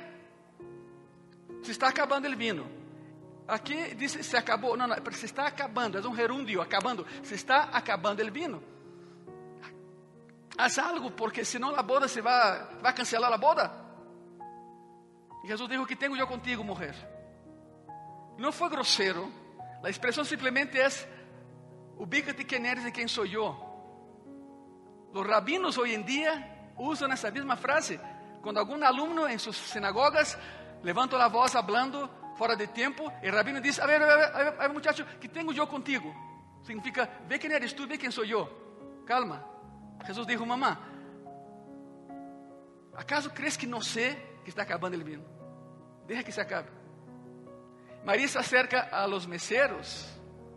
[1.62, 2.63] se está acabando el vino.
[3.48, 7.70] Aqui diz se acabou, não, não, se está acabando, é um gerúndio, acabando, se está
[7.72, 8.73] acabando el vino.
[10.58, 13.72] Haz algo, porque senão a boda se vai, vai cancelar a boda.
[15.44, 16.96] E Jesus dijo, que tenho eu contigo, mulher?
[18.38, 19.32] Não foi grosseiro,
[19.84, 20.88] a expressão simplesmente é,
[21.98, 23.56] ubícate quem eres e quem sou eu.
[25.13, 28.00] Os rabinos hoje em dia usam essa mesma frase.
[28.42, 30.38] Quando algum aluno em suas sinagogas
[30.82, 34.38] levanta a voz falando fora de tempo, o rabino diz: A ver, a ver, a
[34.38, 36.13] ver, a ver muchacho, que tenho eu contigo?
[36.63, 38.48] Significa, vê quem eres tu, vê quem sou eu.
[39.06, 39.53] Calma.
[40.06, 40.80] Jesus dijo: Mamá,
[42.96, 45.26] ¿acaso crees que não sei que está acabando o vinho?
[46.08, 46.70] Deja que se acabe.
[48.06, 50.10] Maria se acerca a los meseros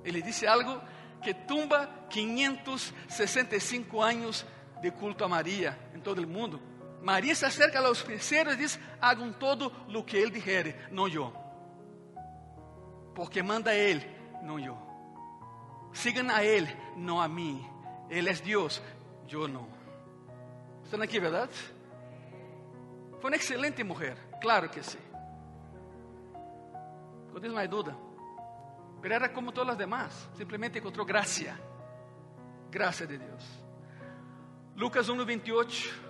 [0.04, 0.82] e lhe disse algo
[1.22, 4.44] que tumba 565 anos
[4.82, 6.60] de culto a Maria em todo o mundo.
[7.02, 11.06] Maria se acerca a los meseros e diz: Hagam todo lo que ele dijere, não
[11.06, 11.32] eu.
[13.14, 14.04] Porque manda ele,
[14.42, 14.76] não eu.
[15.92, 17.64] Sigam a ele, não a mim.
[18.10, 18.95] Ele é Deus, eu
[19.48, 19.68] não.
[20.84, 21.52] Estão aqui, verdade?
[23.20, 24.98] Foi uma excelente mulher, claro que sim.
[27.32, 27.96] Não tem mais dúvida.
[29.02, 31.58] Pero era como todas as demás, simplesmente encontrou graça.
[32.70, 33.44] Graça de Deus.
[34.74, 36.06] Lucas 1, 28.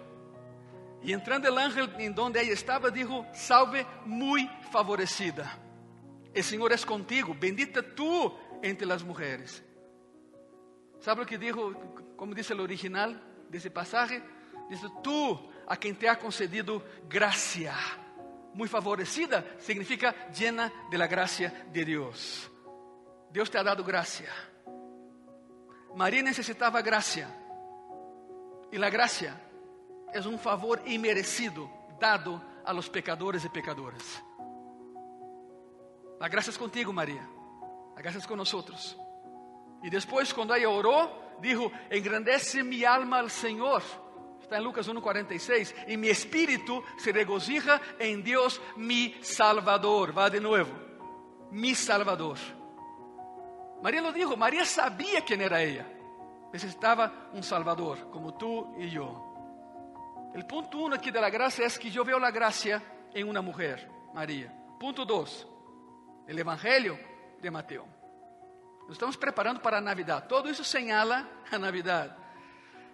[1.02, 5.59] E entrando el ángel em donde ella estava, dijo: Salve, muy favorecida.
[6.35, 9.62] El Senhor es contigo, bendita tú entre las mujeres.
[11.07, 11.73] ¿Sabe o que dijo,
[12.16, 13.14] como dice el original
[13.49, 14.21] desse pasaje?
[14.69, 15.38] Dice: Tú,
[15.69, 17.77] a quem te ha concedido gracia.
[18.53, 22.51] Muy favorecida significa llena de la gracia de Deus.
[23.31, 24.33] Deus te ha dado gracia.
[25.95, 27.29] Maria necessitava gracia.
[28.73, 29.40] E a gracia
[30.12, 34.03] é um favor imerecido dado a los pecadores e pecadoras.
[36.19, 37.23] A graça é contigo, Maria.
[37.95, 39.06] A graça é com nós.
[39.83, 43.83] E depois, quando ela orou, dijo: Engrandece mi alma al Senhor.
[44.41, 45.75] Está em Lucas 1:46.
[45.89, 50.12] E mi espírito se regozija em Deus, mi Salvador.
[50.12, 50.73] Vá de novo.
[51.51, 52.39] Mi Salvador.
[53.83, 54.37] Maria lo dijo.
[54.37, 55.87] Maria sabia quem era ela.
[56.53, 59.27] Necessitava um Salvador, como tu e eu.
[60.35, 62.83] O ponto 1 um aqui da graça é que eu vejo a graça
[63.15, 64.53] em uma mulher, Maria.
[64.79, 65.45] Ponto 2.
[66.29, 66.99] O Evangelho
[67.41, 67.95] de Mateus.
[68.90, 70.27] Estamos preparando para a Navidad.
[70.29, 72.16] Todo isso señala a Navidad.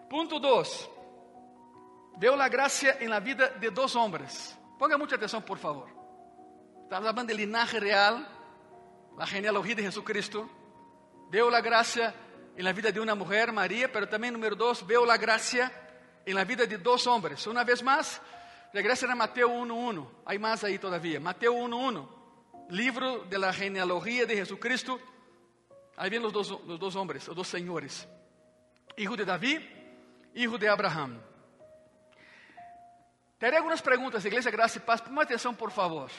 [0.09, 0.90] Ponto 2.
[2.18, 4.59] Veo a graça em la vida de dois homens.
[4.78, 5.88] Ponga muita atenção, por favor.
[6.85, 8.20] Estamos falando de linaje real,
[9.18, 10.48] a genealogia de Jesucristo.
[11.31, 12.14] Veo a graça
[12.57, 15.70] em la vida de uma mulher, Maria, pero também, número 2, veo a graça
[16.26, 17.46] em la vida de dois homens.
[17.46, 18.20] Uma vez mais,
[18.72, 20.07] regresa a Mateus 1.1.
[20.26, 21.18] Há mais aí todavia.
[21.18, 22.09] Mateus 1.1.
[22.68, 25.00] Livro de la genealogia de Jesucristo.
[25.96, 28.09] Aí vem os dois, os dois homens, os dois senhores.
[28.96, 29.61] Hijo de Davi,
[30.35, 31.20] hijo de Abraham.
[33.38, 35.00] Terei algumas perguntas, Igreja Graça e Paz.
[35.00, 36.11] Preste atenção, por favor.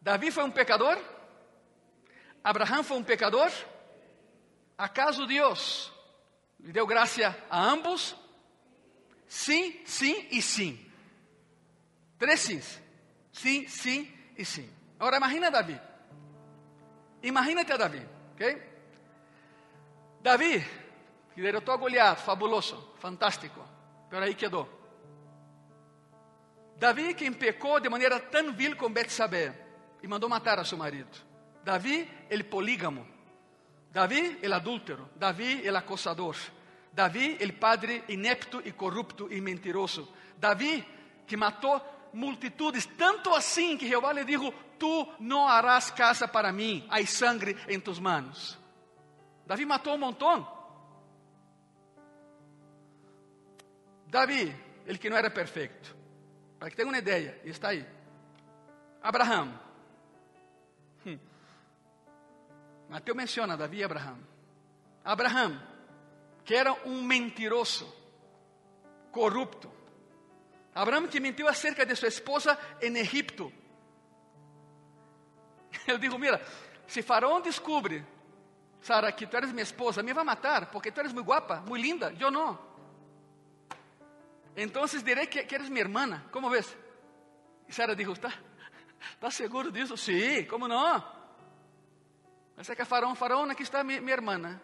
[0.00, 0.98] Davi foi um pecador?
[2.42, 3.50] Abraham foi um pecador?
[4.78, 5.92] ¿Acaso Deus
[6.60, 8.16] lhe deu graça a ambos?
[9.26, 10.78] Sim, sim e sim.
[12.18, 12.80] Três sims.
[13.32, 14.70] Sim, sim e sim.
[14.98, 15.78] Agora imagina Davi.
[17.26, 18.02] Imagínate a Davi,
[18.34, 18.42] ¿ok?
[20.22, 20.64] Davi,
[21.34, 23.60] que derrotou a Goliat, fabuloso, fantástico,
[24.08, 24.68] pero aí quedou.
[26.78, 29.52] Davi quem pecou de maneira tão vil com Betsabé
[30.02, 31.10] e mandou matar a seu marido.
[31.64, 33.04] Davi, ele polígamo.
[33.90, 35.10] Davi, el adúltero.
[35.16, 36.36] Davi, el acosador.
[36.92, 40.14] Davi, el padre inepto e corrupto e mentiroso.
[40.38, 40.86] Davi,
[41.26, 41.82] que matou
[42.16, 47.56] multitudes, tanto assim que Jeová lhe dijo: Tu não harás casa para mim, há sangue
[47.68, 48.58] em tus manos.
[49.46, 50.56] Davi matou um montão.
[54.06, 54.54] Davi,
[54.86, 55.94] ele que não era perfeito,
[56.58, 57.86] para que tenha uma ideia, está aí.
[59.02, 59.60] Abraão.
[61.04, 61.18] Hum.
[62.88, 64.18] Mateus menciona Davi e Abraão.
[65.04, 65.60] Abraão,
[66.44, 67.92] que era um mentiroso,
[69.12, 69.75] corrupto.
[70.76, 73.50] Abraão que mentiu acerca de sua esposa em Egipto.
[75.88, 76.44] Ele disse: Mira,
[76.86, 78.04] se Faraón descubre,
[78.82, 81.82] Sara, que tu eres minha esposa, me vai matar, porque tu eres muito guapa, muito
[81.82, 82.58] linda, eu não.
[84.54, 86.76] Então direi que, que eres minha irmã, como ves?
[87.66, 88.34] E Sara disse: ¿Está,
[89.14, 89.96] ¿Está seguro disso?
[89.96, 91.16] Sim, sí, como não?
[92.54, 94.60] Mas é que Faraón, Faraón, aqui está minha, minha irmã.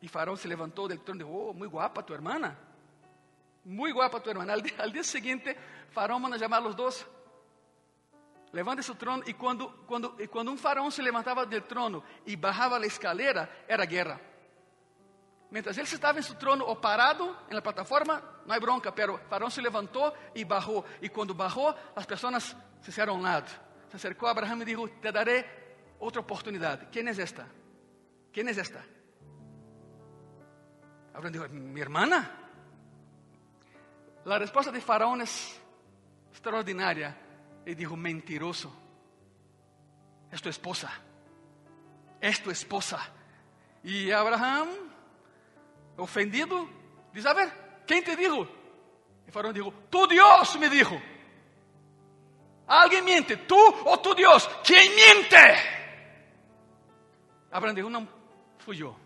[0.00, 2.71] Y Faraón se levantó del trono y dijo, oh, muy guapa tu hermana.
[3.64, 4.52] Muy guapa tu hermana.
[4.54, 5.56] Al día, al día siguiente,
[5.90, 7.06] Faraón manda llamar a los dos.
[8.52, 12.36] Levanta su trono y cuando, cuando, y cuando un faraón se levantaba del trono y
[12.36, 14.20] bajaba la escalera, era guerra.
[15.50, 19.18] Mientras él estaba en su trono o parado en la plataforma, no hay bronca, pero
[19.28, 20.84] Faraón se levantó y bajó.
[21.00, 23.46] Y cuando bajó, las personas se hicieron a un lado.
[23.90, 26.88] Se acercó a Abraham y dijo, te daré otra oportunidad.
[26.90, 27.46] ¿Quién es esta?
[28.32, 28.82] ¿Quién es esta?
[31.12, 32.41] Abraham dijo, mi hermana.
[34.24, 35.60] La respuesta de Faraón es
[36.30, 37.16] extraordinaria.
[37.64, 38.72] Y dijo, mentiroso.
[40.30, 40.90] Es tu esposa.
[42.20, 43.00] Es tu esposa.
[43.84, 44.68] Y Abraham
[45.96, 46.68] ofendido,
[47.12, 48.46] dice, a ver, ¿quién te dijo?
[49.26, 51.00] Y Faraón dijo, tu Dios me dijo.
[52.66, 55.36] Alguien miente, tú o tu Dios, ¿quién miente?
[57.50, 58.08] Abraham dijo, no,
[58.58, 58.96] fui yo,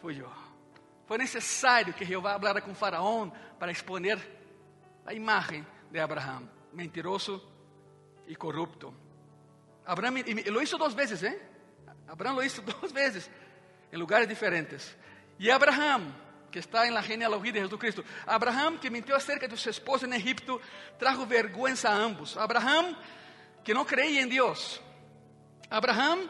[0.00, 0.41] fui yo.
[1.12, 4.18] Fue necesario que Jehová hablara con Faraón para exponer
[5.04, 7.52] la imagen de Abraham, mentiroso
[8.26, 8.94] y corrupto.
[9.84, 11.38] Abraham y lo hizo dos veces, ¿eh?
[12.08, 13.30] Abraham lo hizo dos veces
[13.90, 14.96] en lugares diferentes.
[15.38, 16.14] Y Abraham,
[16.50, 20.14] que está en la genealogía de Jesucristo, Abraham que mintió acerca de su esposa en
[20.14, 20.62] Egipto,
[20.98, 22.38] trajo vergüenza a ambos.
[22.38, 22.96] Abraham
[23.62, 24.80] que no creía en Dios.
[25.68, 26.20] Abraham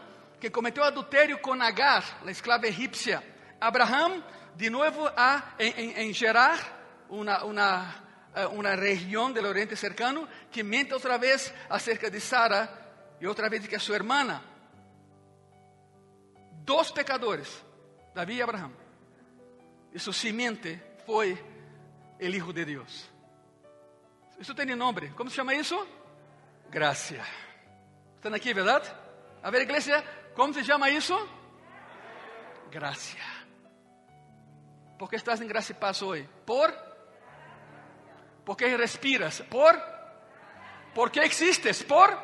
[0.40, 3.22] que cometió adulterio con Agar, la esclava egipcia.
[3.60, 4.24] Abraham
[4.56, 6.58] de nuevo a, en, en Gerar,
[7.08, 13.26] una, una, eh, una del oriente cercano, que miente otra vez acerca de Sara y
[13.26, 14.42] otra vez que es su hermana.
[16.64, 17.62] Dos pecadores,
[18.14, 18.72] David y Abraham.
[19.92, 21.36] E su simiente foi
[22.18, 23.10] o Hijo de Deus.
[24.40, 25.10] Isso tem nome.
[25.10, 25.76] Como se chama isso?
[26.70, 27.20] Graça.
[28.16, 28.90] Estão aqui, verdade?
[29.42, 30.02] A ver, igreja,
[30.34, 31.14] como se chama isso?
[32.70, 33.31] Graça.
[35.02, 36.28] ¿Por que estás em graça e paz hoje?
[36.46, 36.72] Por?
[38.44, 39.40] ¿Por que respiras?
[39.50, 39.76] Por?
[40.94, 41.82] ¿Por que existes?
[41.82, 42.16] Por?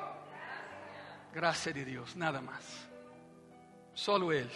[1.32, 2.88] Graça de Deus, nada mais.
[3.94, 4.54] Solo Ele.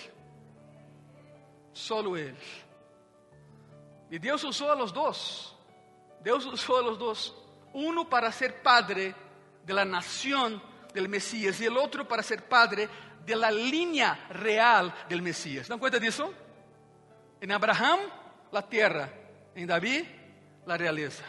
[1.73, 2.39] Solo Ele.
[4.09, 5.57] Y Dios usó a los dos.
[6.23, 7.35] Dios usó a los dos.
[7.73, 9.17] Uno para ser padre
[9.67, 10.63] de la nación
[10.95, 12.89] del Mesías y el otro para ser padre
[13.27, 15.67] de la línea real del Mesías.
[15.67, 16.33] ¿Dan cuenta de eso?
[17.43, 17.99] En Abraham,
[18.53, 19.09] la tierra.
[19.57, 20.05] En David,
[20.65, 21.25] la realeza.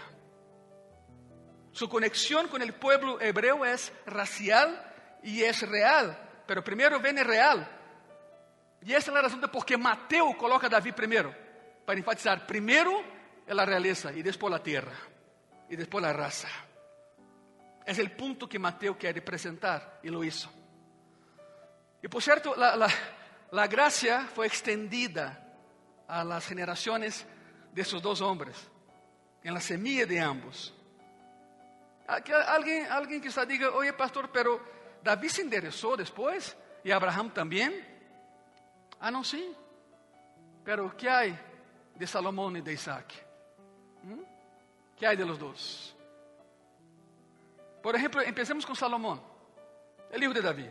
[1.71, 4.79] Su conexión con el pueblo hebreo es racial
[5.23, 6.15] y es real.
[6.45, 7.67] Pero primero viene real.
[8.83, 11.33] Y esa es la razón de por qué Mateo coloca a David primero
[11.83, 13.01] para enfatizar primero
[13.47, 14.93] la realeza y después la tierra
[15.67, 16.47] y después la raza.
[17.87, 20.47] Es el punto que Mateo quiere presentar y lo hizo.
[22.03, 22.87] Y por cierto, la, la,
[23.49, 25.42] la gracia fue extendida
[26.07, 27.25] a las generaciones
[27.73, 28.55] de esos dos hombres,
[29.43, 30.73] en la semilla de ambos.
[32.07, 34.61] Alguien, alguien quizá diga, oye pastor, pero
[35.03, 37.73] David se enderezó después y Abraham también.
[38.99, 39.53] Ah, no, sí.
[40.63, 41.39] Pero ¿qué hay
[41.95, 43.13] de Salomón y de Isaac?
[44.03, 44.21] ¿Mm?
[44.97, 45.95] ¿Qué hay de los dos?
[47.81, 49.21] Por ejemplo, empecemos con Salomón,
[50.09, 50.69] el hijo de David.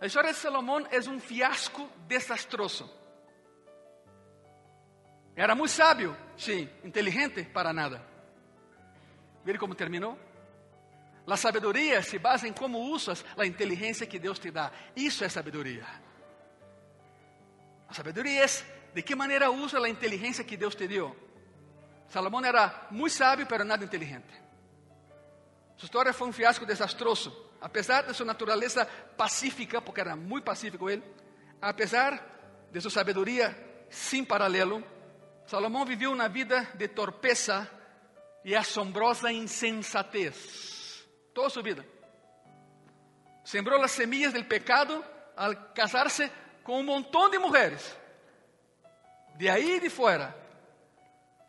[0.00, 2.94] La historia de Salomón es un fiasco desastroso.
[5.38, 8.04] Era muy sabio, sí, inteligente para nada.
[9.44, 10.18] ¿Ver cómo terminó?
[11.26, 14.72] La sabiduría se basa en cómo usas la inteligencia que Dios te da.
[14.96, 15.86] Eso es sabiduría.
[17.86, 21.14] La sabiduría es de que maneira usa a inteligência que Deus te deu.
[22.08, 24.34] Salomão era muito sábio, pero nada inteligente.
[25.76, 27.30] Sua história foi um fiasco desastroso.
[27.60, 28.84] Apesar de sua natureza
[29.16, 31.04] pacífica, porque era muito pacífico ele,
[31.60, 32.20] apesar
[32.72, 33.56] de sua sabedoria
[33.88, 34.82] sem paralelo,
[35.48, 37.66] Salomão viveu uma vida de torpeza
[38.44, 41.08] e assombrosa insensatez.
[41.32, 41.86] Toda sua vida.
[43.42, 45.02] Sembrou as semillas del pecado
[45.34, 46.30] al casar-se
[46.62, 47.96] com um montão de mulheres
[49.38, 50.36] de ahí de fuera.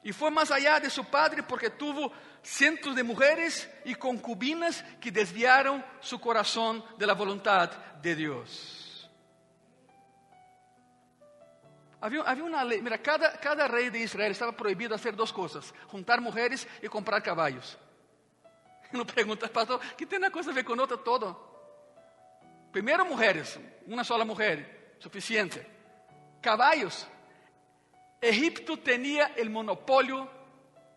[0.01, 5.11] Y fue más allá de su padre porque tuvo cientos de mujeres y concubinas que
[5.11, 7.69] desviaron su corazón de la voluntad
[8.01, 8.78] de Dios.
[12.01, 15.73] Había, había una ley, mira, cada, cada rey de Israel estaba prohibido hacer dos cosas,
[15.87, 17.77] juntar mujeres y comprar caballos.
[18.91, 20.97] No preguntas, pastor, ¿qué tiene una cosa a ver con otra?
[20.97, 21.49] Todo.
[22.71, 25.63] Primero mujeres, una sola mujer, suficiente.
[26.41, 27.07] Caballos,
[28.19, 30.29] Egipto tenía el monopolio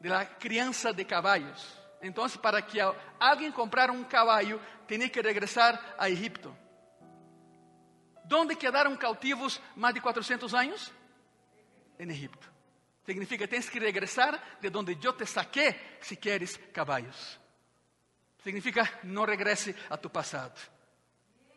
[0.01, 1.79] de la crianza de caballos.
[2.01, 2.83] Entonces, para que
[3.19, 6.55] alguien comprara un caballo, tenía que regresar a Egipto.
[8.25, 10.93] ¿Dónde quedaram cautivos mais de 400 anos?
[11.99, 12.51] Em Egipto.
[13.05, 17.39] Significa tens que regressar de onde eu te saqué se queres caballos.
[18.43, 20.61] Significa não regresse a tu passado.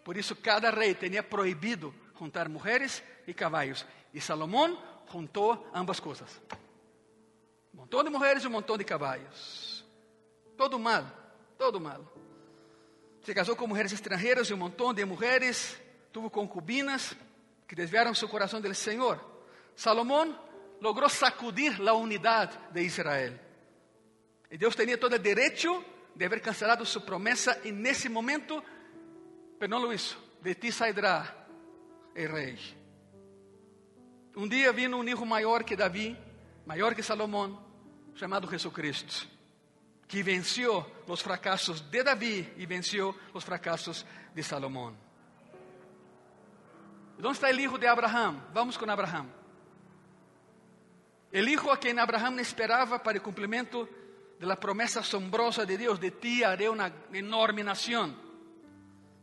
[0.03, 3.86] Por isso, cada rei tinha proibido juntar mulheres e caballos.
[4.13, 4.78] E Salomão
[5.11, 6.41] juntou ambas coisas:
[7.74, 9.84] um montão de mulheres e um montão de caballos.
[10.57, 11.05] Todo mal,
[11.57, 12.05] todo mal.
[13.24, 15.80] Se casou com mulheres estrangeiras e um montão de mulheres,
[16.16, 17.13] tuvo concubinas
[17.68, 19.20] que desviaram seu coração do Senhor.
[19.76, 20.34] Salomão
[20.80, 23.38] logrou sacudir a unidade de Israel.
[24.49, 25.84] E Deus tinha todo o direito
[26.16, 28.63] de haver cancelado sua promessa, e nesse momento,
[29.59, 30.18] mas não lo hizo.
[30.41, 31.36] De ti sairá
[32.16, 32.57] o rei.
[34.38, 36.18] Um dia vino um hijo maior que Davi,
[36.66, 37.61] maior que Salomão,
[38.16, 39.28] chamado Jesucristo,
[40.07, 45.03] que venceu os fracassos de Davi e venceu os fracassos de Salomão.
[47.18, 48.41] Onde está o hijo de Abraham?
[48.53, 49.30] Vamos com Abraham.
[51.32, 53.88] El hijo a quien Abraham esperaba para el cumplimiento
[54.39, 58.16] de la promesa asombrosa de Dios, de ti haré una enorme nación.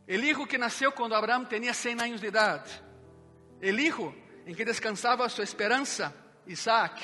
[0.07, 2.67] El hijo que nació cuando Abraham tenía 100 años de edad.
[3.61, 4.15] El hijo
[4.45, 6.13] en que descansaba su esperanza,
[6.47, 6.99] Isaac.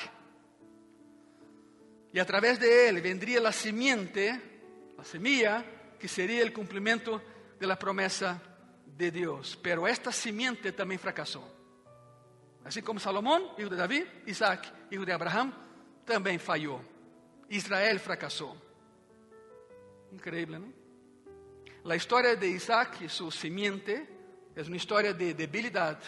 [2.11, 5.63] Y a través de él vendría la simiente, la semilla,
[5.99, 7.21] que sería el cumplimiento
[7.59, 8.41] de la promesa
[8.99, 9.57] de Dios.
[9.63, 11.41] Pero esta simiente también fracasó.
[12.65, 15.53] Assim como Salomão, filho de Davi, Isaac, filho de Abraão,
[16.05, 16.81] também falhou.
[17.49, 18.57] Israel fracassou.
[20.11, 20.73] Incrível, não?
[21.89, 24.05] A história de Isaac e sua semente
[24.53, 26.05] é uma história de debilidade,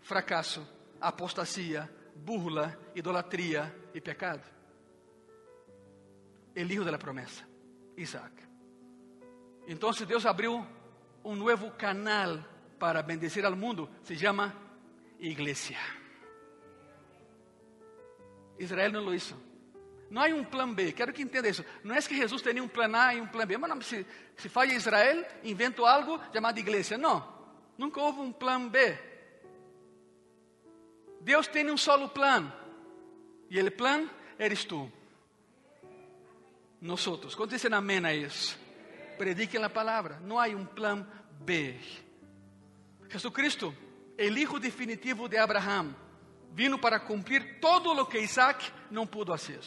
[0.00, 0.64] fracasso,
[1.00, 4.44] apostasia, burla, idolatria e pecado.
[6.54, 7.44] El hijo de la promessa,
[7.96, 8.32] Isaac.
[9.66, 10.64] Então Deus abriu
[11.24, 12.38] um novo canal
[12.78, 14.54] para bendecir ao mundo, se chama
[15.18, 15.78] iglesia.
[18.58, 19.36] Israel não lo hizo.
[20.10, 21.64] Não há um plano B, quero que entenda isso.
[21.82, 23.56] Não é que Jesus tenha um plano A e um plano B.
[23.56, 24.06] Mas não, se,
[24.36, 26.98] se falha Israel, invento algo chamado igreja.
[26.98, 27.26] Não,
[27.78, 28.98] nunca houve um plano B.
[31.20, 32.52] Deus tem um solo plano.
[33.48, 34.90] E o plano eres tu.
[36.80, 37.34] Nós outros.
[37.34, 38.58] Quando dizem amém a isso?
[39.22, 40.18] Prediquem a palavra.
[40.24, 41.06] Não há um plano
[41.44, 41.78] B.
[43.08, 43.72] Jesus Cristo
[44.18, 45.94] el hijo definitivo de Abraham,
[46.52, 49.60] vino para cumplir todo lo que Isaac não pudo hacer.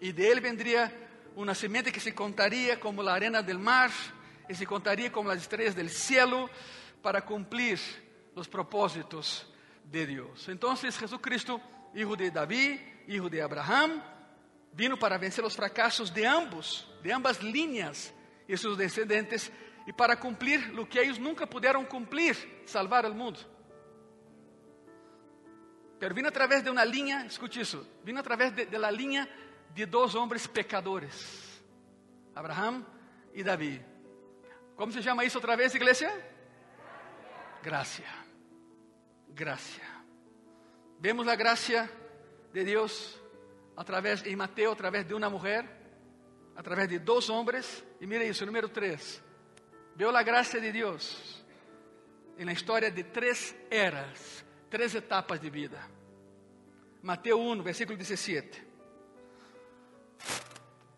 [0.00, 0.90] E de él vendría
[1.36, 3.90] una semente que se contaría como la arena del mar
[4.48, 6.48] y se contaría como las estrellas del cielo
[7.02, 7.78] para cumplir
[8.34, 9.46] los propósitos
[9.84, 10.48] de Dios.
[10.48, 11.60] Entonces Jesucristo,
[11.94, 14.02] hijo de David, hijo de Abraham,
[14.72, 18.14] vino para vencer los fracasos de ambos, de ambas líneas
[18.48, 19.52] y sus descendentes
[19.86, 22.36] e para cumprir o que eles nunca puderam cumprir,
[22.66, 23.38] salvar o mundo.
[26.00, 30.14] Pero vino através de uma linha, escute isso, vino através de, de la de dois
[30.14, 31.62] homens pecadores,
[32.34, 32.84] Abraham
[33.34, 33.80] e Davi.
[34.76, 36.10] Como se chama isso outra vez, igreja?
[37.62, 38.02] Graça.
[39.28, 39.80] Graça.
[41.00, 41.88] Vemos a graça
[42.52, 43.20] de Deus
[43.76, 45.77] através em Mateus, através de uma mulher,
[46.58, 47.84] através de dois homens.
[48.00, 49.22] E mire isso, número 3.
[49.94, 51.44] Veo a graça de Deus
[52.36, 55.80] na história de três eras, três etapas de vida.
[57.02, 58.66] Mateus 1, versículo 17.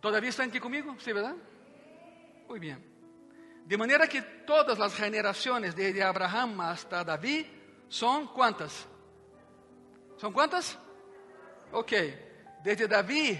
[0.00, 0.96] ¿Todavía aqui comigo?
[0.98, 1.36] ¿Sí, verdad?
[2.48, 2.82] Muy bien.
[3.66, 7.46] De maneira que todas as generações desde Abraham hasta Davi
[7.88, 8.88] são quantas?
[10.18, 10.78] ¿São quantas?
[11.70, 11.92] Ok.
[12.64, 13.38] Desde Davi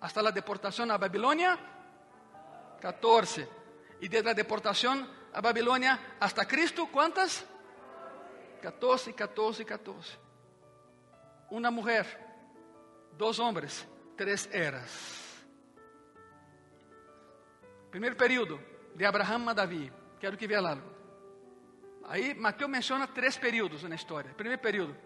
[0.00, 1.58] hasta a deportação a Babilônia,
[2.80, 3.48] 14.
[4.00, 7.44] Y desde la deportación a Babilonia hasta Cristo, ¿cuántas?
[8.62, 10.18] 14, 14, 14.
[11.50, 12.06] Una mujer,
[13.16, 13.86] dos hombres,
[14.16, 15.44] tres eras.
[17.90, 18.60] Primeiro período,
[18.94, 19.90] de Abraham a Davi.
[20.20, 20.96] Quero que veja algo.
[22.08, 24.32] Aí Mateus menciona três períodos na história.
[24.34, 24.96] Primeiro período,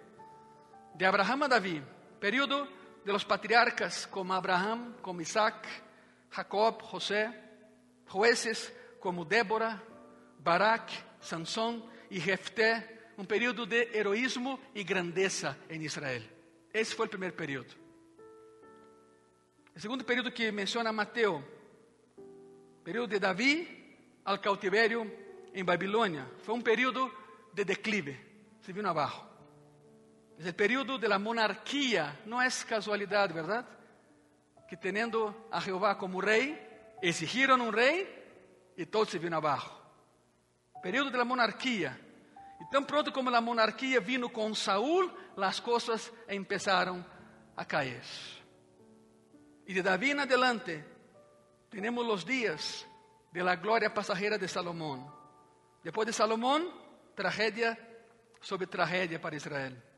[0.95, 1.83] de Abraham a Davi.
[2.19, 2.69] Período
[3.05, 5.67] de los patriarcas como Abraham, como Isaac,
[6.31, 7.33] Jacob, José,
[8.07, 9.83] jueces como Débora,
[10.39, 10.91] Barak,
[11.21, 16.23] Sansón e Jefté, um período de heroísmo e grandeza em Israel.
[16.73, 17.75] Esse foi o primeiro período.
[19.75, 21.43] O segundo período que menciona Mateus,
[22.85, 25.11] período de Davi ao cautiverio
[25.55, 27.13] em Babilônia, foi um período
[27.53, 28.19] de declive,
[28.63, 29.30] se vino abaixo.
[30.41, 33.67] O período de la monarquia, não é casualidade, verdade?
[34.67, 36.59] Que tendo a Jeová como rei,
[37.03, 38.09] exigiram um rei
[38.75, 39.71] e todos se viram abaixo.
[40.81, 42.01] Período da monarquia.
[42.59, 47.05] Y tan pronto como la monarquía vino con Saúl, las cosas empezaron
[47.57, 48.03] a caer.
[49.67, 50.85] Y de David en adelante
[51.69, 52.87] tenemos los días
[53.31, 55.07] de la gloria pasajera de Salomón.
[55.85, 56.67] Después de Salomón,
[57.15, 57.79] tragedia
[58.41, 59.90] sobre tragedia para Israel.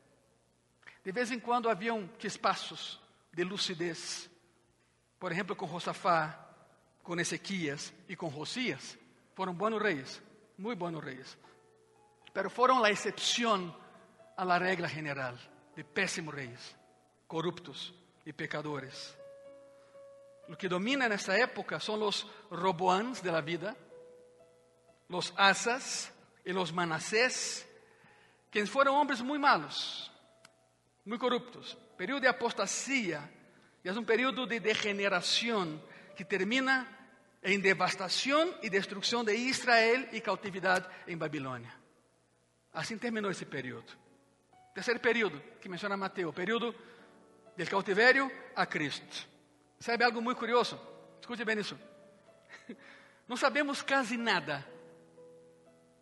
[1.04, 3.00] De vez em quando haviam chispazos
[3.32, 4.30] de lucidez.
[5.18, 6.38] Por exemplo, com Josafá,
[7.02, 8.98] com Ezequias e com Josias.
[9.34, 10.22] Foram bons reis,
[10.58, 11.38] muito bons reis.
[12.32, 13.74] Pero foram a exceção
[14.36, 15.34] a la regla general
[15.74, 16.76] de péssimos reis,
[17.26, 17.94] corruptos
[18.26, 19.16] e pecadores.
[20.48, 23.76] O que domina nessa época são os Roboans de la vida,
[25.08, 26.12] os Asas
[26.44, 27.66] e os Manassés,
[28.50, 30.11] que foram homens muito malos,
[31.04, 31.76] muito corruptos.
[31.96, 33.22] Período de apostasia,
[33.84, 35.82] e é um período de degeneração
[36.16, 36.86] que termina
[37.42, 41.72] em devastação e destruição de Israel e cautividade em Babilônia.
[42.72, 43.92] Assim terminou esse período.
[44.74, 46.74] Terceiro período que menciona Mateus, o período
[47.56, 49.28] do cautivério a Cristo.
[49.78, 50.80] Sabe algo muito curioso?
[51.20, 51.78] Escute bem isso.
[53.28, 54.66] Não sabemos quase nada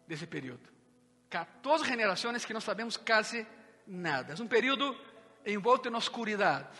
[0.07, 0.69] desse período.
[1.29, 3.47] 14 gerações que não sabemos quase
[3.91, 4.35] nada.
[4.39, 4.97] É um período
[5.45, 6.79] envolto em oscuridade.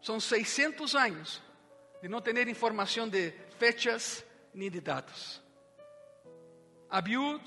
[0.00, 1.42] São 600 anos
[2.00, 5.42] de não ter informação de fechas nem de dados.
[6.88, 7.44] Abiud,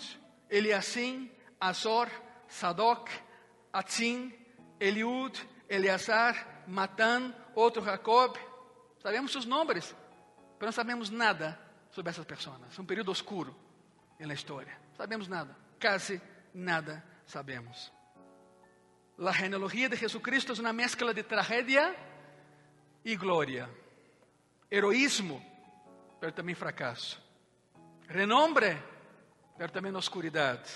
[0.50, 2.10] Eliasim, Azor,
[2.48, 3.10] Sadoc,
[3.74, 4.34] Atzim,
[4.80, 8.38] Eliud, Eleazar, Matan, outro Jacob.
[9.02, 9.96] Sabemos os nomes,
[10.60, 11.60] mas não sabemos nada
[11.90, 12.60] sobre essas pessoas.
[12.78, 13.56] É um período oscuro
[14.20, 14.78] na história.
[14.98, 16.22] Sabemos nada, quase
[16.54, 17.92] nada sabemos.
[19.22, 21.94] A genealogia de Jesucristo é uma mescla de tragédia
[23.04, 23.70] e glória,
[24.72, 25.44] heroísmo,
[26.22, 27.22] pero também fracasso,
[28.08, 28.82] renombre,
[29.58, 30.72] pero também oscuridade.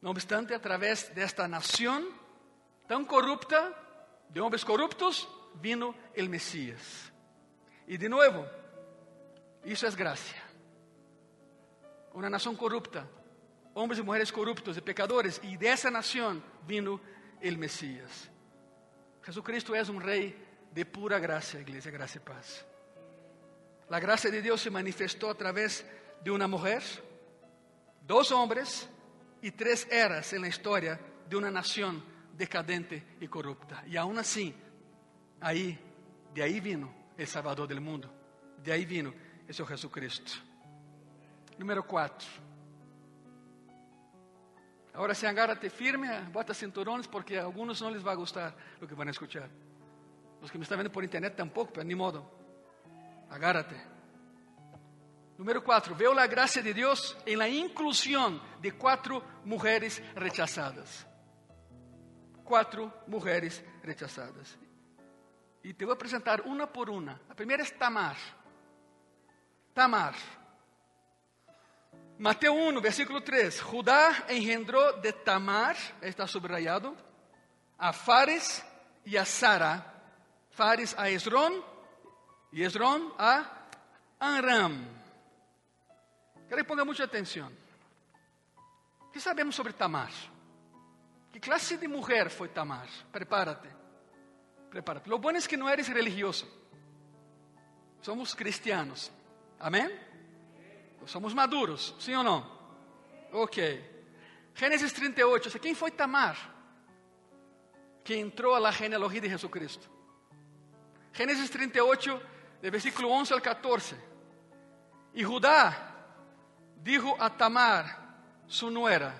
[0.00, 2.12] No obstante, através desta nação
[2.88, 3.72] tão corrupta,
[4.30, 5.28] de homens corruptos,
[5.60, 7.12] vino el Mesías.
[7.86, 8.46] Y de nuevo,
[9.64, 10.42] isso é gracia.
[12.14, 13.06] Uma nação corrupta,
[13.74, 17.00] homens e mulheres corruptos e pecadores, e dessa nação vino
[17.40, 18.30] el Mesías.
[19.24, 20.36] Jesucristo é um rei
[20.72, 22.64] de pura graça, igreja, graça e paz.
[23.88, 25.84] A graça de Deus se manifestou através
[26.22, 26.82] de uma mulher,
[28.00, 28.88] dois homens
[29.42, 30.98] e três eras na história
[31.28, 32.02] de uma nação
[32.32, 33.82] decadente e corrupta.
[33.86, 34.54] E aún assim,
[35.40, 35.78] aí,
[36.32, 38.10] de aí vino o Salvador do mundo.
[38.58, 39.14] De aí vino
[39.48, 40.42] esse Jesucristo.
[41.58, 42.51] Número 4.
[44.94, 48.94] Agora se agárrate firme, bota cinturões, porque a alguns não lhes vai gostar o que
[48.94, 49.48] vão escutar.
[50.40, 52.28] Os que me estão vendo por internet tampouco, mas nem modo.
[53.30, 53.74] Agárrate.
[55.38, 55.94] Número 4.
[55.94, 61.06] Veo a graça de Deus em la inclusão de quatro mulheres rechazadas.
[62.44, 64.58] Quatro mulheres rechazadas.
[65.64, 67.20] E te vou apresentar uma por uma.
[67.30, 68.18] A primeira é Tamar.
[69.72, 70.14] Tamar.
[72.22, 73.60] Mateus 1, versículo 3.
[73.60, 76.96] Judá engendrou de Tamar, está subrayado,
[77.76, 78.64] a Fares
[79.04, 79.84] e a Sara.
[80.50, 81.64] Fares a Esrón
[82.52, 83.66] e Esrón a
[84.20, 84.86] Anram.
[86.46, 87.50] Quero que ponga muita atenção.
[89.00, 90.12] O que sabemos sobre Tamar?
[91.32, 92.86] Que classe de mulher foi Tamar?
[93.10, 93.68] Prepárate.
[94.70, 95.10] Prepárate.
[95.10, 96.46] Lo bueno es que no eres religioso.
[98.00, 99.10] Somos cristianos.
[99.58, 100.11] Amém?
[101.06, 102.46] Somos maduros, sim ou não?
[103.32, 103.90] Ok.
[104.54, 105.58] Gênesis 38.
[105.58, 106.36] Quem foi Tamar?
[108.04, 109.90] Que entrou a genealogia de Jesucristo.
[111.12, 112.20] Gênesis 38,
[112.60, 113.96] de versículo 11 al 14.
[115.14, 115.94] E Judá
[116.76, 118.00] dijo a Tamar,
[118.46, 119.14] su nuera,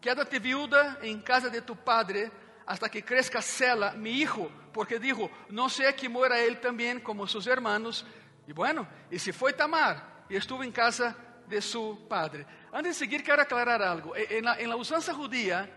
[0.00, 2.30] quédate viuda en casa de tu padre
[2.66, 7.26] hasta que crezca Sela, mi hijo, porque dijo, no sé que muera él también como
[7.26, 8.06] sus hermanos.
[8.46, 11.16] Y bueno, y se fue Tamar y estuvo en casa
[11.46, 12.46] de su padre.
[12.72, 14.14] Antes de seguir, quero aclarar algo.
[14.16, 15.70] En la, la usança judía,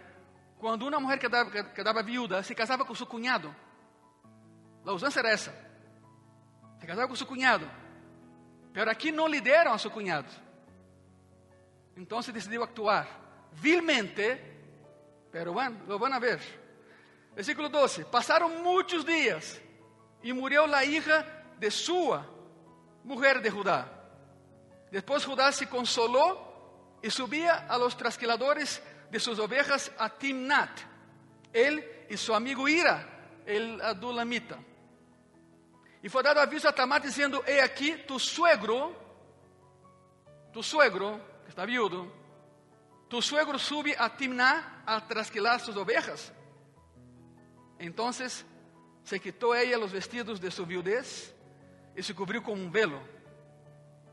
[0.60, 3.54] quando uma mulher quedava, quedava viúva, se casava com seu cunhado.
[4.86, 5.54] A usança era essa.
[6.80, 7.70] Se casava com seu cunhado.
[8.74, 10.32] Pero aqui não lhe deram a seu cunhado.
[11.96, 13.08] Então se decidiu actuar
[13.54, 14.40] vilmente,
[15.32, 16.40] pero bueno, lo van a ver.
[17.36, 19.62] Versículo 12: Passaram muitos dias
[20.24, 21.26] e morreu a hija
[21.58, 22.26] de sua
[23.04, 23.97] mulher de Judá.
[24.92, 30.82] Depois Judá se consolou e subia a los trasquiladores de suas ovejas a Timnat,
[31.54, 33.08] ele e seu amigo Ira,
[33.46, 34.58] el adulamita.
[36.02, 38.96] E foi dado aviso a Tamar dizendo: He aqui tu suegro,
[40.54, 42.12] tu suegro, que está viudo,
[43.10, 46.32] tu suegro sube a Timná a trasquilar sus ovejas.
[47.80, 48.46] Entonces
[49.04, 51.34] se quitó ella los vestidos de su viudez
[51.96, 53.17] y se cubrió con un velo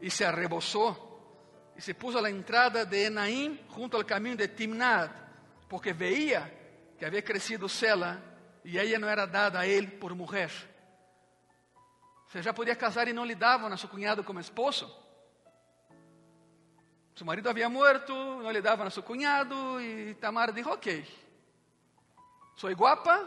[0.05, 5.11] y se arrebozó y se puso a entrada de Enaim junto al camino de Timnad,
[5.67, 6.53] porque veía
[6.99, 8.21] que había crecido Sela
[8.63, 10.51] y ella no era dada a él por mujer.
[12.27, 14.95] Você já podia casar e não lhe davam a seu cunhado como esposo.
[17.17, 21.03] Seu marido havia morto, não lhe davam a seu cunhado e Tamar disse: Ok,
[22.57, 23.27] sou guapa,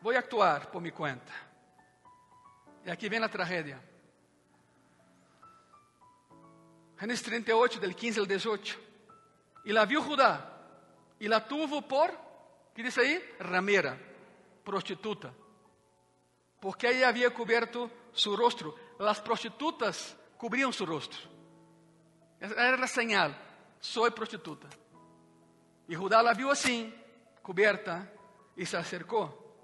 [0.00, 1.32] vou actuar por minha conta.
[2.84, 3.91] E aqui vem a tragédia.
[7.02, 8.78] Génesis 38, del 15 al 18.
[9.64, 10.56] Y la vio Judá
[11.18, 12.16] y la tuvo por,
[12.72, 13.20] ¿qué dice ahí?
[13.40, 13.98] Ramera,
[14.62, 15.32] prostituta.
[16.60, 18.76] Porque ella había cubierto su rostro.
[19.00, 21.18] Las prostitutas cubrían su rostro.
[22.38, 23.36] Era la señal.
[23.80, 24.68] Soy prostituta.
[25.88, 26.94] Y Judá la vio así,
[27.42, 28.12] cubierta,
[28.54, 29.56] y se acercó.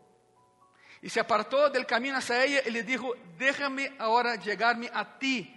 [1.02, 5.54] Y se apartó del camino hacia ella y le dijo, déjame ahora llegarme a ti,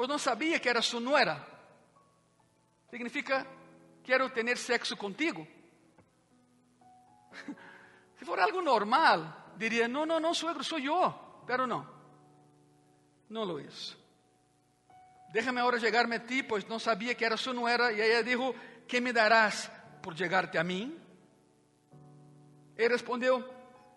[0.00, 1.46] pues não sabia que era sua nuera.
[2.88, 3.46] Significa,
[4.02, 5.46] quero ter sexo contigo.
[8.18, 11.12] Se for algo normal, diria, não, não, não, suegro, sou eu.
[11.46, 11.86] Pero não.
[13.28, 13.94] Não lo hizo.
[15.34, 17.92] Déjame ahora llegarme a ti, pues não sabia que era sua nuera.
[17.92, 18.54] E ela dijo,
[18.88, 19.70] que me darás
[20.00, 20.98] por llegarte a mim?
[22.74, 23.44] Ele respondeu,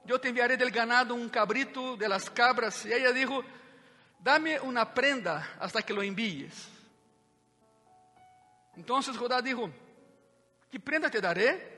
[0.06, 2.84] eu te enviaré del ganado um cabrito de las cabras.
[2.84, 3.41] E ela dijo,
[4.24, 6.69] dame una prenda hasta que lo envíes.
[8.76, 9.69] Entonces Judá dijo,
[10.71, 11.74] ¿qué prenda te daré?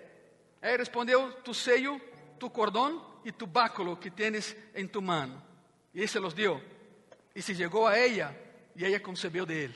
[0.62, 2.00] Él respondió, tu sello,
[2.38, 5.42] tu cordón y tu báculo que tienes en tu mano.
[5.94, 6.62] Y él se los dio.
[7.34, 8.36] Y se llegó a ella
[8.76, 9.76] y ella concebió de él.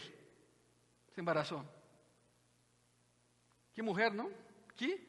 [1.14, 1.66] Se embarazó.
[3.74, 4.30] ¿Qué mujer, no?
[4.76, 5.08] ¿Qué?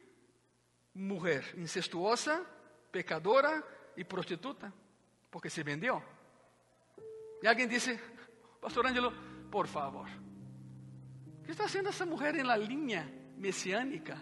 [0.93, 2.43] Mujer incestuosa,
[2.91, 3.63] pecadora
[3.95, 4.73] y prostituta,
[5.29, 6.03] porque se vendió.
[7.41, 7.99] E alguém disse,
[8.59, 9.11] Pastor Ângelo,
[9.49, 10.07] por favor,
[11.39, 14.21] o que está haciendo essa mulher em la linha messiânica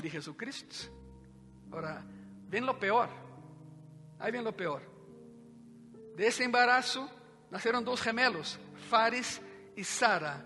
[0.00, 0.92] de Jesucristo?
[1.68, 2.04] Agora,
[2.48, 3.08] vem lo peor.
[4.18, 4.82] Aí vem lo peor.
[6.16, 7.08] De esse embarazo
[7.50, 8.58] nasceram dois gemelos,
[8.88, 9.40] Fares
[9.76, 10.44] e Sara.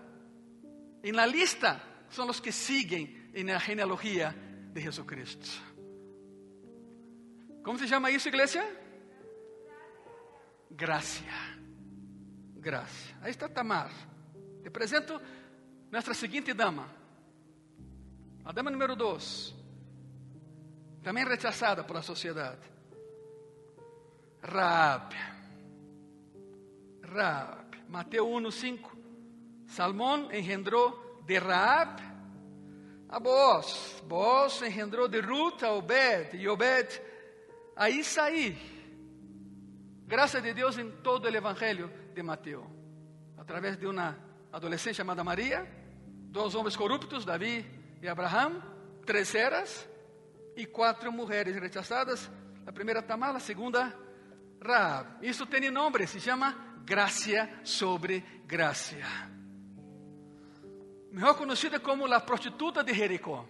[1.03, 4.35] Em la lista são os que seguem em la genealogia
[4.73, 5.49] de Jesucristo.
[7.63, 8.63] Como se chama isso, igreja?
[10.69, 11.60] Graça
[12.61, 13.13] graça.
[13.21, 13.91] Aí está Tamar.
[14.61, 15.19] Te apresento
[15.91, 16.87] nossa seguinte dama.
[18.45, 19.55] A dama número 2.
[21.03, 22.61] Também rechazada por sociedade.
[24.43, 25.15] Raab.
[27.03, 27.77] Raab.
[27.89, 28.97] Mateus 1, 5.
[29.67, 32.01] Salmão engendrou de Raab
[33.09, 34.01] a Boaz.
[34.05, 36.37] Boaz engendrou de Ruth a Obed.
[36.37, 37.01] E Obed
[37.75, 38.57] a Isaí.
[40.05, 42.65] Graças de Deus em todo o Evangelho de Mateo,
[43.37, 44.17] através de uma
[44.51, 45.69] adolescente chamada Maria,
[46.29, 47.65] dois homens corruptos, Davi
[48.01, 48.61] e Abraham,
[49.05, 49.87] três eras
[50.55, 52.29] e quatro mulheres rechazadas.
[52.65, 53.93] A primeira Tamar, a segunda
[54.63, 55.25] Raab.
[55.25, 56.55] Isso tem nome, se chama
[56.85, 58.95] graça sobre graça.
[61.11, 63.45] Melhor conhecida como a prostituta de Jericó.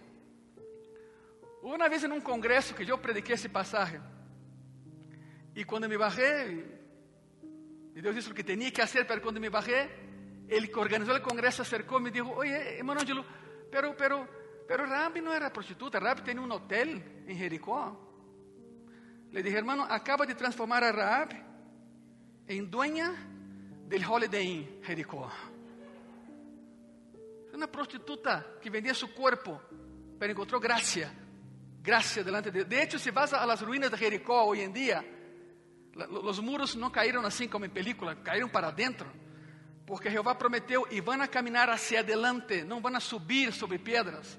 [1.62, 4.00] Uma vez em um congresso que eu prediquei esse passagem,
[5.54, 6.81] e quando me bajei,
[7.94, 9.90] Y Dios hizo lo que tenía que hacer, pero cuando me bajé,
[10.48, 13.24] el que organizó el congreso acercó y me dijo, oye, hermano Angelo,
[13.70, 14.28] pero, pero,
[14.66, 18.10] pero Rabi no era prostituta, Rabi tenía un hotel en Jericó.
[19.30, 21.30] Le dije, hermano, acaba de transformar a Raab
[22.46, 23.12] en dueña
[23.86, 25.30] del Holiday Inn Jericó.
[27.54, 29.60] Una prostituta que vendía su cuerpo,
[30.18, 31.12] pero encontró gracia,
[31.82, 35.04] gracia delante de De hecho, si vas a las ruinas de Jericó hoy en día,
[35.94, 39.06] Os muros não caíram assim como em película, caíram para dentro.
[39.86, 44.38] Porque Jeová prometeu: e vão a caminhar hacia adelante, não vão a subir sobre pedras.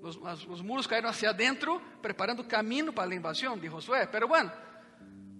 [0.00, 4.06] Os, os muros caíram hacia adentro, preparando o caminho para a invasão de Josué.
[4.06, 4.52] Pero bueno,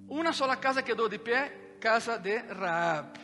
[0.08, 3.18] uma sola casa quedou de pé, casa de Raab.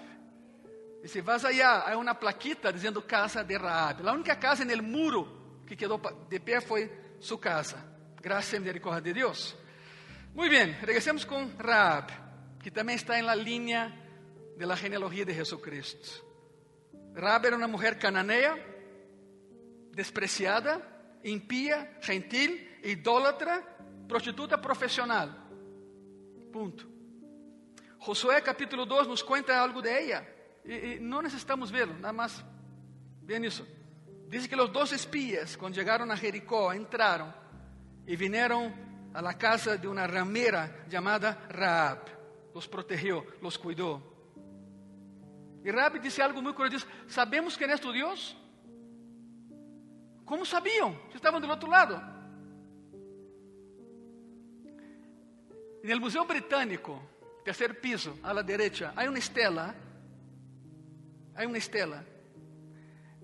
[1.02, 4.06] E se vas allá, há uma plaquita dizendo casa de Raab.
[4.06, 5.98] A única casa no muro que quedou
[6.28, 7.82] de pé foi sua casa.
[8.20, 9.56] Graças e misericórdia de Deus.
[10.34, 13.92] Muy bien, regresemos con Raab, que también está en la línea
[14.56, 16.08] de la genealogía de Jesucristo.
[17.14, 18.56] Raab era una mujer cananea,
[19.90, 23.76] despreciada, impía, gentil, idólatra,
[24.08, 25.36] prostituta profesional.
[26.52, 26.84] Punto.
[27.98, 30.28] Josué capítulo 2 nos cuenta algo de ella.
[30.64, 32.44] Y, no necesitamos verlo, nada más.
[33.22, 33.66] Vean eso.
[34.28, 37.34] Dice que los dos espías, cuando llegaron a Jericó, entraron
[38.06, 41.98] y vinieron a la casa de una ramera llamada Raab.
[42.54, 44.02] Los protegió, los cuidó.
[45.64, 46.86] Y Raab dice algo muy curioso.
[47.06, 48.36] ¿sabemos quién es tu Dios?
[50.24, 50.96] ¿Cómo sabían?
[51.10, 52.00] Si estaban del otro lado.
[55.82, 57.00] En el Museo Británico,
[57.44, 59.74] tercer piso, a la derecha, hay una estela.
[61.34, 62.04] Hay una estela.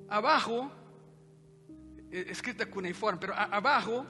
[0.09, 0.71] Abajo,
[2.11, 4.07] eh, escrita cuneiforme, pero a- abajo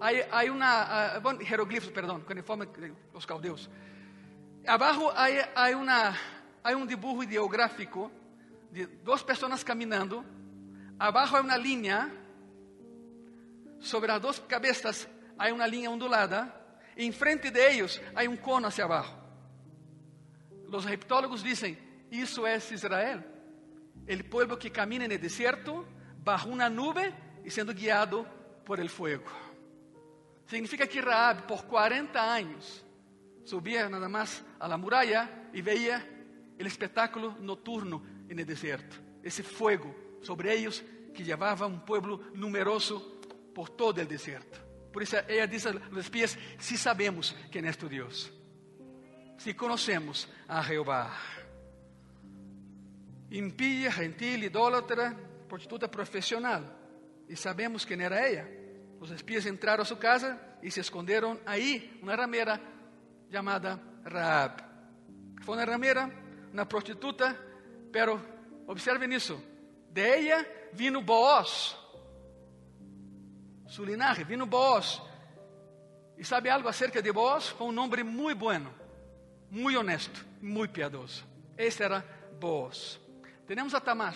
[0.00, 3.68] hay, hay una, ah, bueno, jeroglifos, perdón, cuneiforme de los caldeos.
[4.66, 6.16] Abajo hay, hay, una,
[6.62, 8.10] hay un dibujo ideográfico
[8.70, 10.24] de dos personas caminando.
[10.98, 12.10] Abajo hay una línea,
[13.80, 16.54] sobre las dos cabezas hay una línea ondulada,
[16.96, 19.14] y enfrente de ellos hay un cono hacia abajo.
[20.68, 21.78] Los egiptólogos dicen,
[22.10, 23.24] eso es Israel,
[24.06, 25.84] el pueblo que camina en el desierto
[26.24, 27.12] bajo una nube
[27.44, 28.26] y siendo guiado
[28.64, 29.47] por el fuego.
[30.48, 32.82] Significa que Raab por 40 años
[33.44, 36.04] subía nada más a la muralla y veía
[36.58, 38.96] el espectáculo nocturno en el desierto.
[39.22, 40.82] Ese fuego sobre ellos
[41.14, 43.20] que llevaba un pueblo numeroso
[43.54, 44.58] por todo el desierto.
[44.90, 48.32] Por eso ella dice a los espías, si sabemos quién es tu Dios,
[49.36, 51.14] si conocemos a Jehová.
[53.30, 55.14] Impía, gentil, idólatra,
[55.46, 56.74] prostituta profesional.
[57.28, 58.48] Y sabemos quién era ella.
[59.00, 62.60] Los espías entraron a su casa y se escondieron ahí, una ramera
[63.30, 64.62] llamada Raab.
[65.42, 66.10] Fue una ramera,
[66.52, 67.36] una prostituta,
[67.92, 68.20] pero
[68.66, 69.40] observen eso.
[69.90, 71.76] De ella vino Boaz,
[73.66, 75.02] su linaje, vino Boaz.
[76.16, 77.50] ¿Y sabe algo acerca de Boaz?
[77.50, 78.70] Fue un hombre muy bueno,
[79.50, 81.24] muy honesto, muy piadoso.
[81.56, 82.04] Ese era
[82.40, 82.98] Boaz.
[83.46, 84.14] Tenemos a Tamar,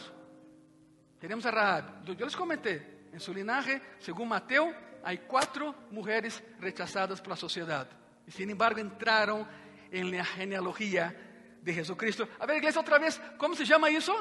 [1.20, 2.04] tenemos a Rahab.
[2.04, 4.72] Yo les comenté, en su linaje, según Mateo,
[5.04, 7.88] hay cuatro mujeres rechazadas por la sociedad.
[8.26, 9.46] Y sin embargo entraron
[9.90, 11.14] en la genealogía
[11.60, 12.28] de Jesucristo.
[12.38, 14.14] A ver, iglesia, otra vez, ¿cómo se llama eso?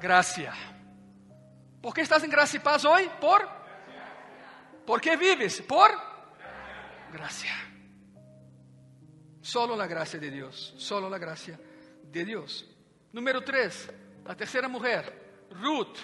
[0.00, 0.54] Gracia.
[1.82, 3.10] ¿Por qué estás en gracia y paz hoy?
[3.20, 3.48] Por.
[4.86, 5.62] ¿Por qué vives?
[5.62, 5.90] Por
[7.12, 7.52] gracia.
[9.40, 10.74] Solo la gracia de Dios.
[10.76, 11.58] Solo la gracia
[12.02, 12.66] de Dios.
[13.12, 13.90] Número tres,
[14.24, 15.96] la tercera mujer, Ruth.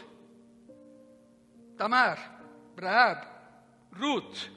[1.77, 2.19] Tamar,
[2.77, 3.27] Rahab,
[3.93, 4.51] Ruth.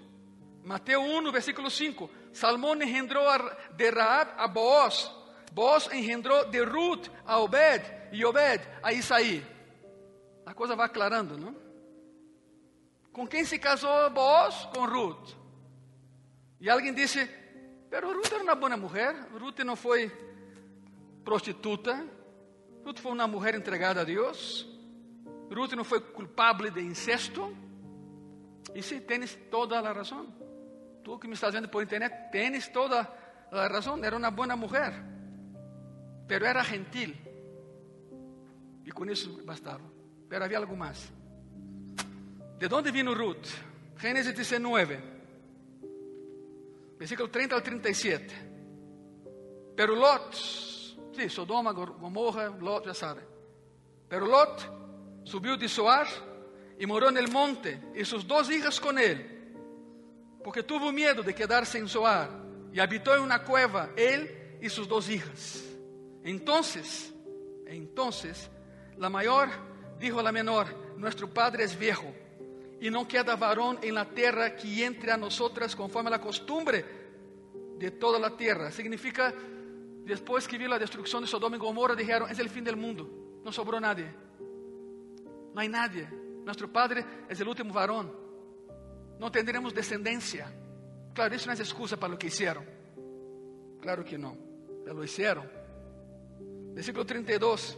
[0.64, 2.10] Mateo 1, versículo 5.
[2.32, 5.12] Salmón engendró a- de Rahab a Boaz.
[5.52, 9.44] Boaz engendró de Ruth a Obed y Obed a Isaí.
[10.46, 11.56] A coisa vai aclarando, não?
[13.12, 14.66] Com quem se casou Boaz?
[14.74, 15.34] Com Ruth.
[16.62, 17.26] E alguém disse,
[17.90, 19.16] pero Ruth era uma boa mulher.
[19.40, 20.12] Ruth não foi
[21.24, 22.06] prostituta.
[22.86, 24.68] Ruth foi uma mulher entregada a Deus.
[25.50, 27.56] Ruth não foi culpável de incesto.
[28.74, 30.28] E sim, tens toda a razão.
[31.04, 33.08] Tu que me estás vendo por internet, tens toda
[33.52, 34.04] a razão.
[34.04, 34.94] Era uma boa mulher.
[36.28, 37.16] Pero era gentil.
[38.86, 39.84] E com isso bastava.
[40.30, 41.12] Pero havia algo mais.
[42.60, 43.48] ¿De onde vino Ruth?
[43.98, 45.00] Gênesis 19,
[46.98, 48.36] versículo 30 al 37.
[49.76, 53.22] Pero Lot, sí, Sodoma, Gomorra, Lot, ya sabe.
[54.08, 54.79] Pero Lot
[55.30, 56.08] subiu de Soar
[56.80, 59.24] e morou no monte, e suas duas hijas com ele,
[60.44, 62.30] porque tuvo miedo de quedarse en Soar,
[62.74, 65.64] e habitou em uma cueva, ele e suas duas hijas.
[66.24, 67.14] Entonces,
[67.68, 68.50] entonces,
[68.98, 69.50] la mayor
[70.00, 70.66] dijo a la menor,
[70.98, 72.12] nuestro padre es viejo,
[72.82, 76.84] y no queda varón en la tierra que entre a nosotras conforme a la costumbre
[77.78, 78.72] de toda la tierra.
[78.72, 79.32] Significa,
[80.06, 83.08] después que vio la destrucción de Sodoma y Gomorra, dijeron, es el fin del mundo,
[83.44, 84.29] no sobró nadie.
[85.54, 86.08] No hay nadie.
[86.44, 88.12] Nuestro padre es el último varón.
[89.20, 90.52] No tendremos descendencia.
[91.14, 92.66] Claro, eso no es excusa para lo que hicieron.
[93.82, 94.38] Claro que no,
[94.84, 95.50] pero lo hicieron.
[96.74, 97.78] Versículo 32.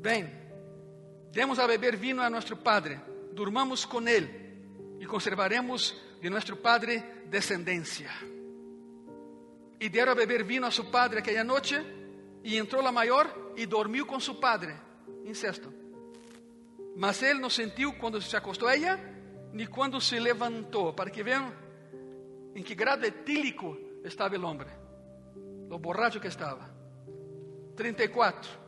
[0.00, 3.00] Ven, demos a beber vino a nuestro Padre,
[3.32, 8.10] durmamos con Él y conservaremos de nuestro Padre descendencia.
[9.78, 11.82] Y dieron a beber vino a su padre aquella noche
[12.44, 14.76] y entró la mayor y dormió con su padre.
[15.24, 15.72] Incesto.
[16.96, 18.98] Mas él no sentiu cuando se acostó ella
[19.52, 21.52] ni cuando se levantó, para que vean
[22.54, 24.68] en qué grado etílico estaba el hombre,
[25.68, 26.70] lo borracho que estaba.
[27.76, 28.62] 34.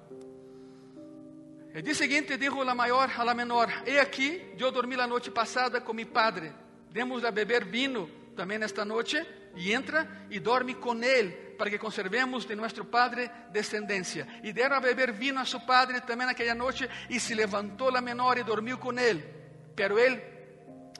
[1.74, 5.30] El día siguiente dijo la mayor a la menor: He aquí, yo dormí la noche
[5.30, 6.52] pasada con mi padre.
[6.90, 9.26] Demos a beber vino también esta noche.
[9.56, 14.40] Y entra y dorme con él para que conservemos de nuestro padre descendencia.
[14.42, 18.00] Y dieron a beber vino a su padre también aquella noche y se levantó la
[18.00, 19.24] menor y dormió con él.
[19.74, 20.22] Pero él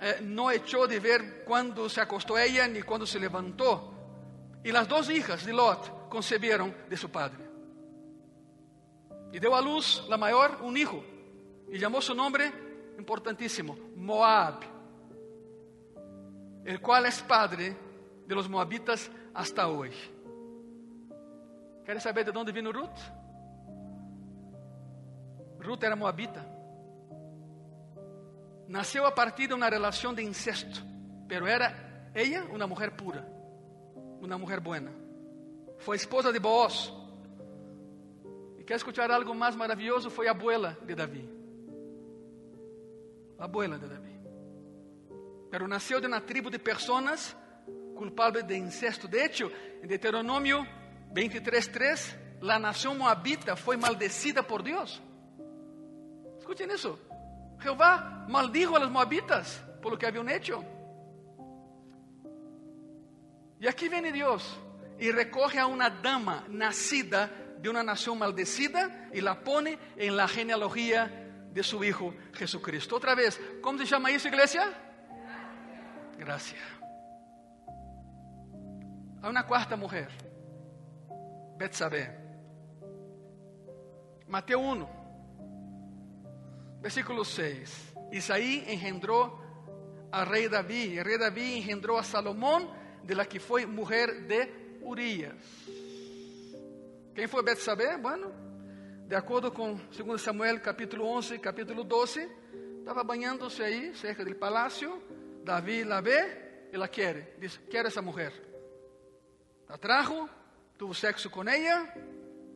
[0.01, 3.93] eh, no de ver cuando se acostó ella ni cuando se levantó.
[4.63, 7.45] Y las dos hijas de Lot concebieron de su padre.
[9.33, 11.05] Y dio a luz la mayor un hijo
[11.69, 12.53] y llamó su nombre
[12.99, 14.61] importantísimo, Moab,
[16.65, 17.77] el cual es padre
[18.27, 19.91] de los moabitas hasta hoy.
[21.85, 22.89] ¿Quieres saber de dónde vino Ruth?
[25.59, 26.45] Ruth era moabita.
[28.69, 30.81] Nació a partir de una relación de incesto,
[31.29, 33.27] pero era ella una mujer pura,
[34.21, 34.91] una mujer buena.
[35.79, 36.93] Fue esposa de Booz.
[38.59, 40.09] Y quer escuchar algo más maravilloso?
[40.09, 41.29] Fue abuela de David.
[43.39, 44.15] Abuela de David.
[45.51, 47.37] Pero nació de una tribu de personas
[47.95, 49.09] culpables de incesto.
[49.09, 49.51] De hecho,
[49.83, 50.67] en Deuteronomio
[51.13, 55.03] 23:3, la nación moabita fue maldecida por Dios.
[56.39, 56.99] Escuchen eso.
[57.59, 60.63] Jehová maldijo a los moabitas por lo que habían hecho.
[63.61, 64.59] Y aquí viene Dios
[64.99, 70.29] y recoge a una dama nacida de una nación maldecida y la pone en la
[70.29, 72.97] genealogía de su Hijo Jesucristo.
[72.97, 74.71] Otra vez, ¿cómo se llama eso, iglesia?
[76.19, 76.61] Gracias.
[79.25, 80.09] Hay una cuarta mujer,
[81.57, 82.11] Betsabé.
[84.29, 84.89] Mateo 1,
[86.83, 87.95] versículo 6.
[88.13, 89.41] Isaí engendró
[90.13, 92.69] al rey David, y el rey David engendró a Salomón,
[93.03, 95.37] de la que fue mujer de Urias.
[97.15, 97.97] ¿Quién fue Betsabé?
[97.97, 98.31] Bueno,
[99.09, 102.29] de acuerdo con 2 Samuel capítulo 11, capítulo 12,
[102.81, 104.99] estaba bañándose ahí, cerca del palacio,
[105.43, 107.37] David la ve y la quiere.
[107.41, 108.54] Dice, quiero esa mujer.
[109.75, 110.29] La trajo,
[110.77, 111.93] tuvo sexo con ella,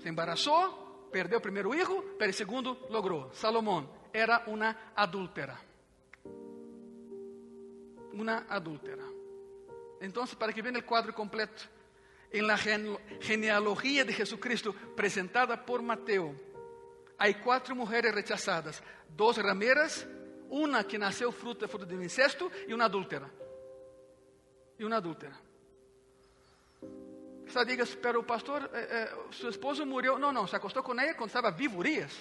[0.01, 3.35] se embarazó, perdió el primer hijo, pero el segundo logró.
[3.35, 5.61] Salomón era una adúltera.
[8.13, 9.03] Una adúltera.
[10.01, 11.61] Entonces, para que vean el cuadro completo,
[12.31, 16.37] en la genealogía de Jesucristo presentada por Mateo,
[17.19, 20.07] hay cuatro mujeres rechazadas, dos rameras,
[20.51, 23.29] una que nació fruto, fruto de un incesto y una adúltera.
[24.79, 25.48] Y una adúltera.
[27.49, 30.19] Você diga, pero pastor, eh, eh, esposo murió.
[30.19, 32.13] No, no, se acostó con ella cuando estaba vivo Urias.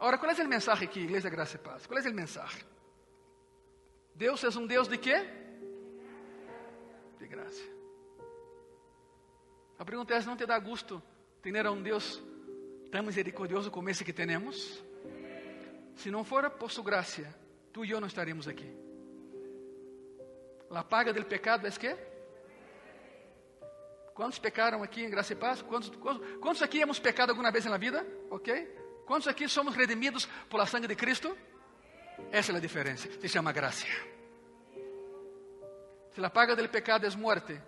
[0.00, 1.86] Ahora, ¿cuál es el mensaje aquí, Iglesia Gracia y Paz?
[1.86, 2.64] ¿Cuál es el mensaje?
[4.14, 5.16] Deus es un Deus de qué?
[7.18, 7.64] De gracia.
[9.78, 11.02] A pergunta é: não te dá gusto
[11.40, 12.20] ter um Deus
[12.90, 14.82] tão misericordioso como esse que temos?
[15.96, 17.34] Se não for por sua graça,
[17.72, 18.89] tu e eu não estaremos aqui.
[20.70, 21.96] La paga del pecado es qué?
[24.14, 25.62] ¿Cuántos pecaron aquí en Gracia y Paz?
[25.62, 28.04] ¿Cuántos, cuántos, cuántos aquí hemos pecado alguna vez en la vida?
[28.30, 28.48] ¿Ok?
[29.06, 31.36] ¿Cuántos aquí somos redimidos por la sangre de Cristo?
[32.28, 33.10] Esa es la diferencia.
[33.20, 33.90] Se llama gracia.
[36.14, 37.60] Si la paga del pecado es muerte,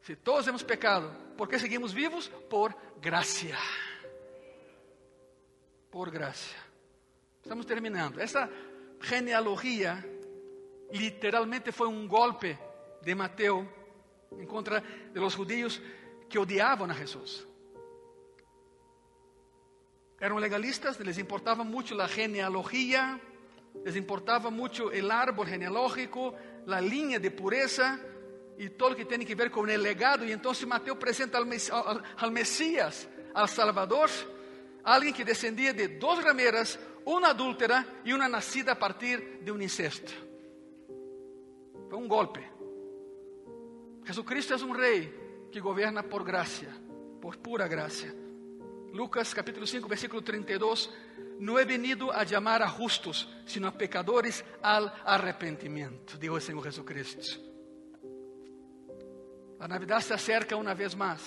[0.00, 2.28] si todos hemos pecado, ¿por qué seguimos vivos?
[2.48, 3.58] Por gracia.
[5.90, 6.58] Por gracia.
[7.42, 8.20] Estamos terminando.
[8.20, 8.48] Esta
[9.00, 10.04] genealogía
[10.92, 12.58] literalmente foi um golpe
[13.02, 13.68] de Mateo
[14.38, 14.80] em contra
[15.12, 15.80] de los judíos
[16.28, 17.46] que odiavam a Jesus.
[20.18, 23.20] Eram legalistas, les importava muito a genealogía,
[23.84, 26.34] les importava muito o árbol genealógico,
[26.66, 28.00] a linha de pureza
[28.58, 30.24] e todo o que tem que ver com o legado.
[30.24, 34.10] E então Mateo apresenta al, Mesías, al Salvador,
[34.82, 39.60] alguém que descendia de duas rameras, uma adúltera e uma nascida a partir de um
[39.60, 40.26] incesto.
[41.88, 42.40] Foi um golpe.
[44.04, 45.12] Jesucristo é um rei
[45.50, 46.66] que governa por graça,
[47.20, 48.06] por pura graça.
[48.92, 50.90] Lucas capítulo 5, versículo 32.
[51.38, 56.62] Não é venido a chamar a justos, sino a pecadores al arrepentimiento, dijo o Senhor
[56.64, 57.40] Jesucristo.
[59.58, 61.22] A Navidad se acerca uma vez mais.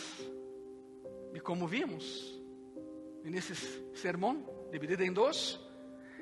[1.34, 2.40] E como vimos
[3.24, 3.56] nesse
[3.94, 5.60] sermão, dividido em dois,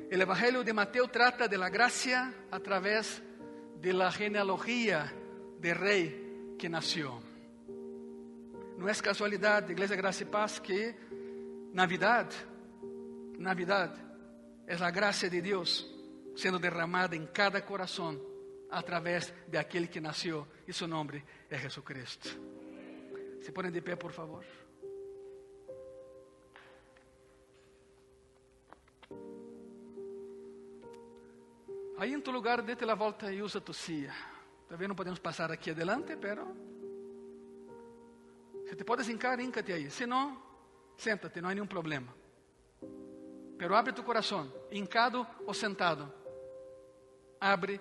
[0.09, 3.21] o Evangelho de Mateus trata de la gracia a través
[3.82, 5.13] de la genealogía
[5.59, 7.19] del rey que nació.
[8.78, 10.95] No es casualidad, Iglesia Gracia y Paz, que
[11.73, 12.30] Navidad,
[13.38, 13.95] Navidad
[14.67, 15.91] es la gracia de Dios
[16.36, 18.21] siendo derramada en cada corazón
[18.69, 22.30] a través de aquel que nació y su nombre es Jesucristo.
[23.41, 24.43] Se ponen de pie, por favor.
[31.98, 34.14] Aí em tu lugar, dete la volta e usa tu silla.
[34.70, 36.56] Talvez não podemos passar aqui adelante, pero
[38.68, 39.89] se te podes hincar, híncate aí.
[39.89, 40.41] Se não,
[40.98, 42.14] senta-te, não há nenhum problema.
[43.58, 46.14] Pero abre tu coração, hincado ou sentado.
[47.39, 47.80] Abre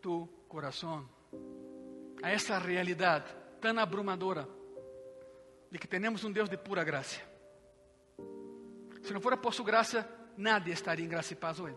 [0.00, 1.08] tu coração
[2.22, 3.26] a essa realidade
[3.60, 4.48] tão abrumadora
[5.70, 7.20] de que temos um Deus de pura graça.
[9.02, 11.76] Se não fora por sua graça, nadie estaria em graça e paz hoje.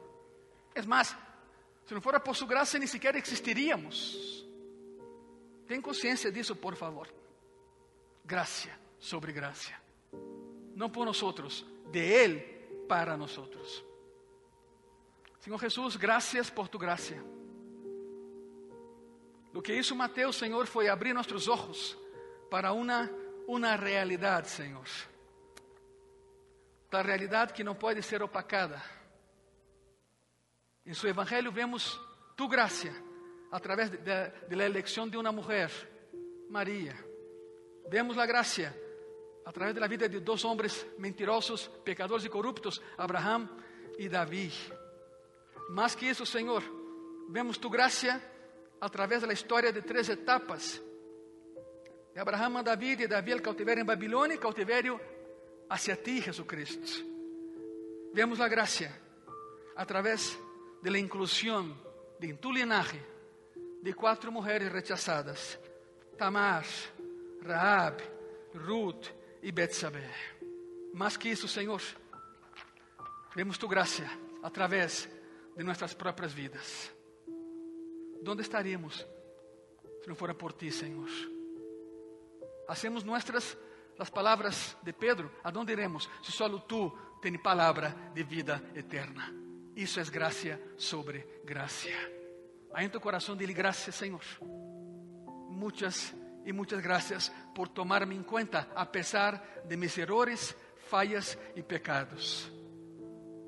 [0.74, 1.16] É mais,
[1.86, 4.46] se não fora por sua graça, nem sequer existiríamos.
[5.68, 7.08] Tem consciência disso, por favor.
[8.24, 8.70] Graça
[9.00, 9.72] sobre graça.
[10.76, 12.40] Não por nós, de Ele
[12.88, 13.38] para nós.
[15.40, 17.16] Senhor Jesus, graças por tu graça.
[19.54, 21.96] O que hizo Mateus, Senhor, foi abrir nossos olhos
[22.50, 23.10] para uma,
[23.48, 24.88] uma realidade, Senhor.
[26.90, 28.82] Da realidade que não pode ser opacada.
[30.86, 32.00] Em seu evangelho vemos
[32.38, 32.94] tu graça
[33.52, 35.72] através da eleição de uma mulher,
[36.50, 36.96] Maria.
[37.90, 38.76] Vemos a graça
[39.44, 43.50] através da vida de dois homens mentirosos, pecadores e corruptos, Abraão
[43.98, 44.52] e Davi.
[45.70, 46.64] Mais que isso, Senhor,
[47.30, 48.22] vemos tu graça
[48.80, 50.82] através da história de três etapas.
[52.14, 55.00] De Abraão a Davi, de Davi ao cautiverio em Babilônia e cautiverio
[55.70, 57.04] hacia ti, Jesucristo.
[58.14, 58.92] Vemos a graça
[59.76, 60.38] através
[60.92, 61.76] da inclusão
[62.20, 63.02] de em tu linaje
[63.82, 65.60] de quatro mulheres rechazadas:
[66.18, 66.66] Tamar,
[67.44, 68.04] Raab,
[68.54, 69.08] Ruth
[69.42, 70.10] e Betsabé.
[70.94, 71.82] Mais que isso, Senhor,
[73.36, 74.08] vemos tu graça
[74.44, 75.10] através
[75.58, 76.92] de nossas próprias vidas.
[78.22, 79.06] ¿dónde estaríamos
[80.02, 81.10] si no fuera por ti, Señor?
[82.68, 83.56] Hacemos nuestras
[83.98, 89.45] las palabras de Pedro, ¿a dónde iremos si solo tú tienes palabra de vida eterna?
[89.76, 91.90] Isso é graça sobre graça.
[92.74, 94.24] Aí em tu coração dile graças, Senhor.
[95.50, 96.14] Muitas
[96.46, 100.56] e muitas graças por tomar-me em conta, a pesar de meus errores,
[100.90, 102.52] falhas e pecados.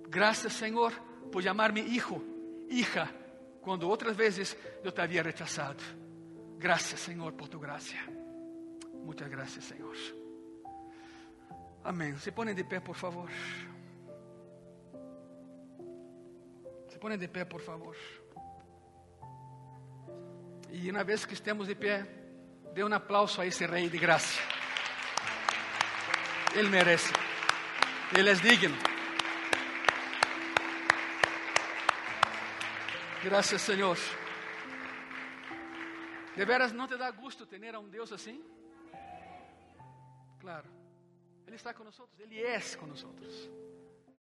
[0.10, 0.92] Graças, Senhor,
[1.32, 2.22] por chamar-me hijo,
[2.70, 3.08] hija
[3.62, 5.84] quando outras vezes eu te havia rechazado.
[6.58, 7.96] Graças, Senhor, por tu graça.
[9.04, 9.96] Muitas graças, Senhor.
[11.84, 12.18] Amém.
[12.18, 13.30] Se põe de pé, por favor.
[16.88, 17.96] Se põe de pé, por favor.
[20.70, 22.06] E uma vez que estemos de pé,
[22.74, 24.40] dê um aplauso a esse Rei de graça.
[26.56, 27.12] Ele merece.
[28.18, 28.76] Ele é digno.
[33.24, 33.98] Graças, Senhor.
[36.36, 38.44] De veras, não te dá gusto ter a um Deus assim?
[40.40, 40.70] Claro.
[41.48, 43.10] Ele está conosco, Ele é conosco.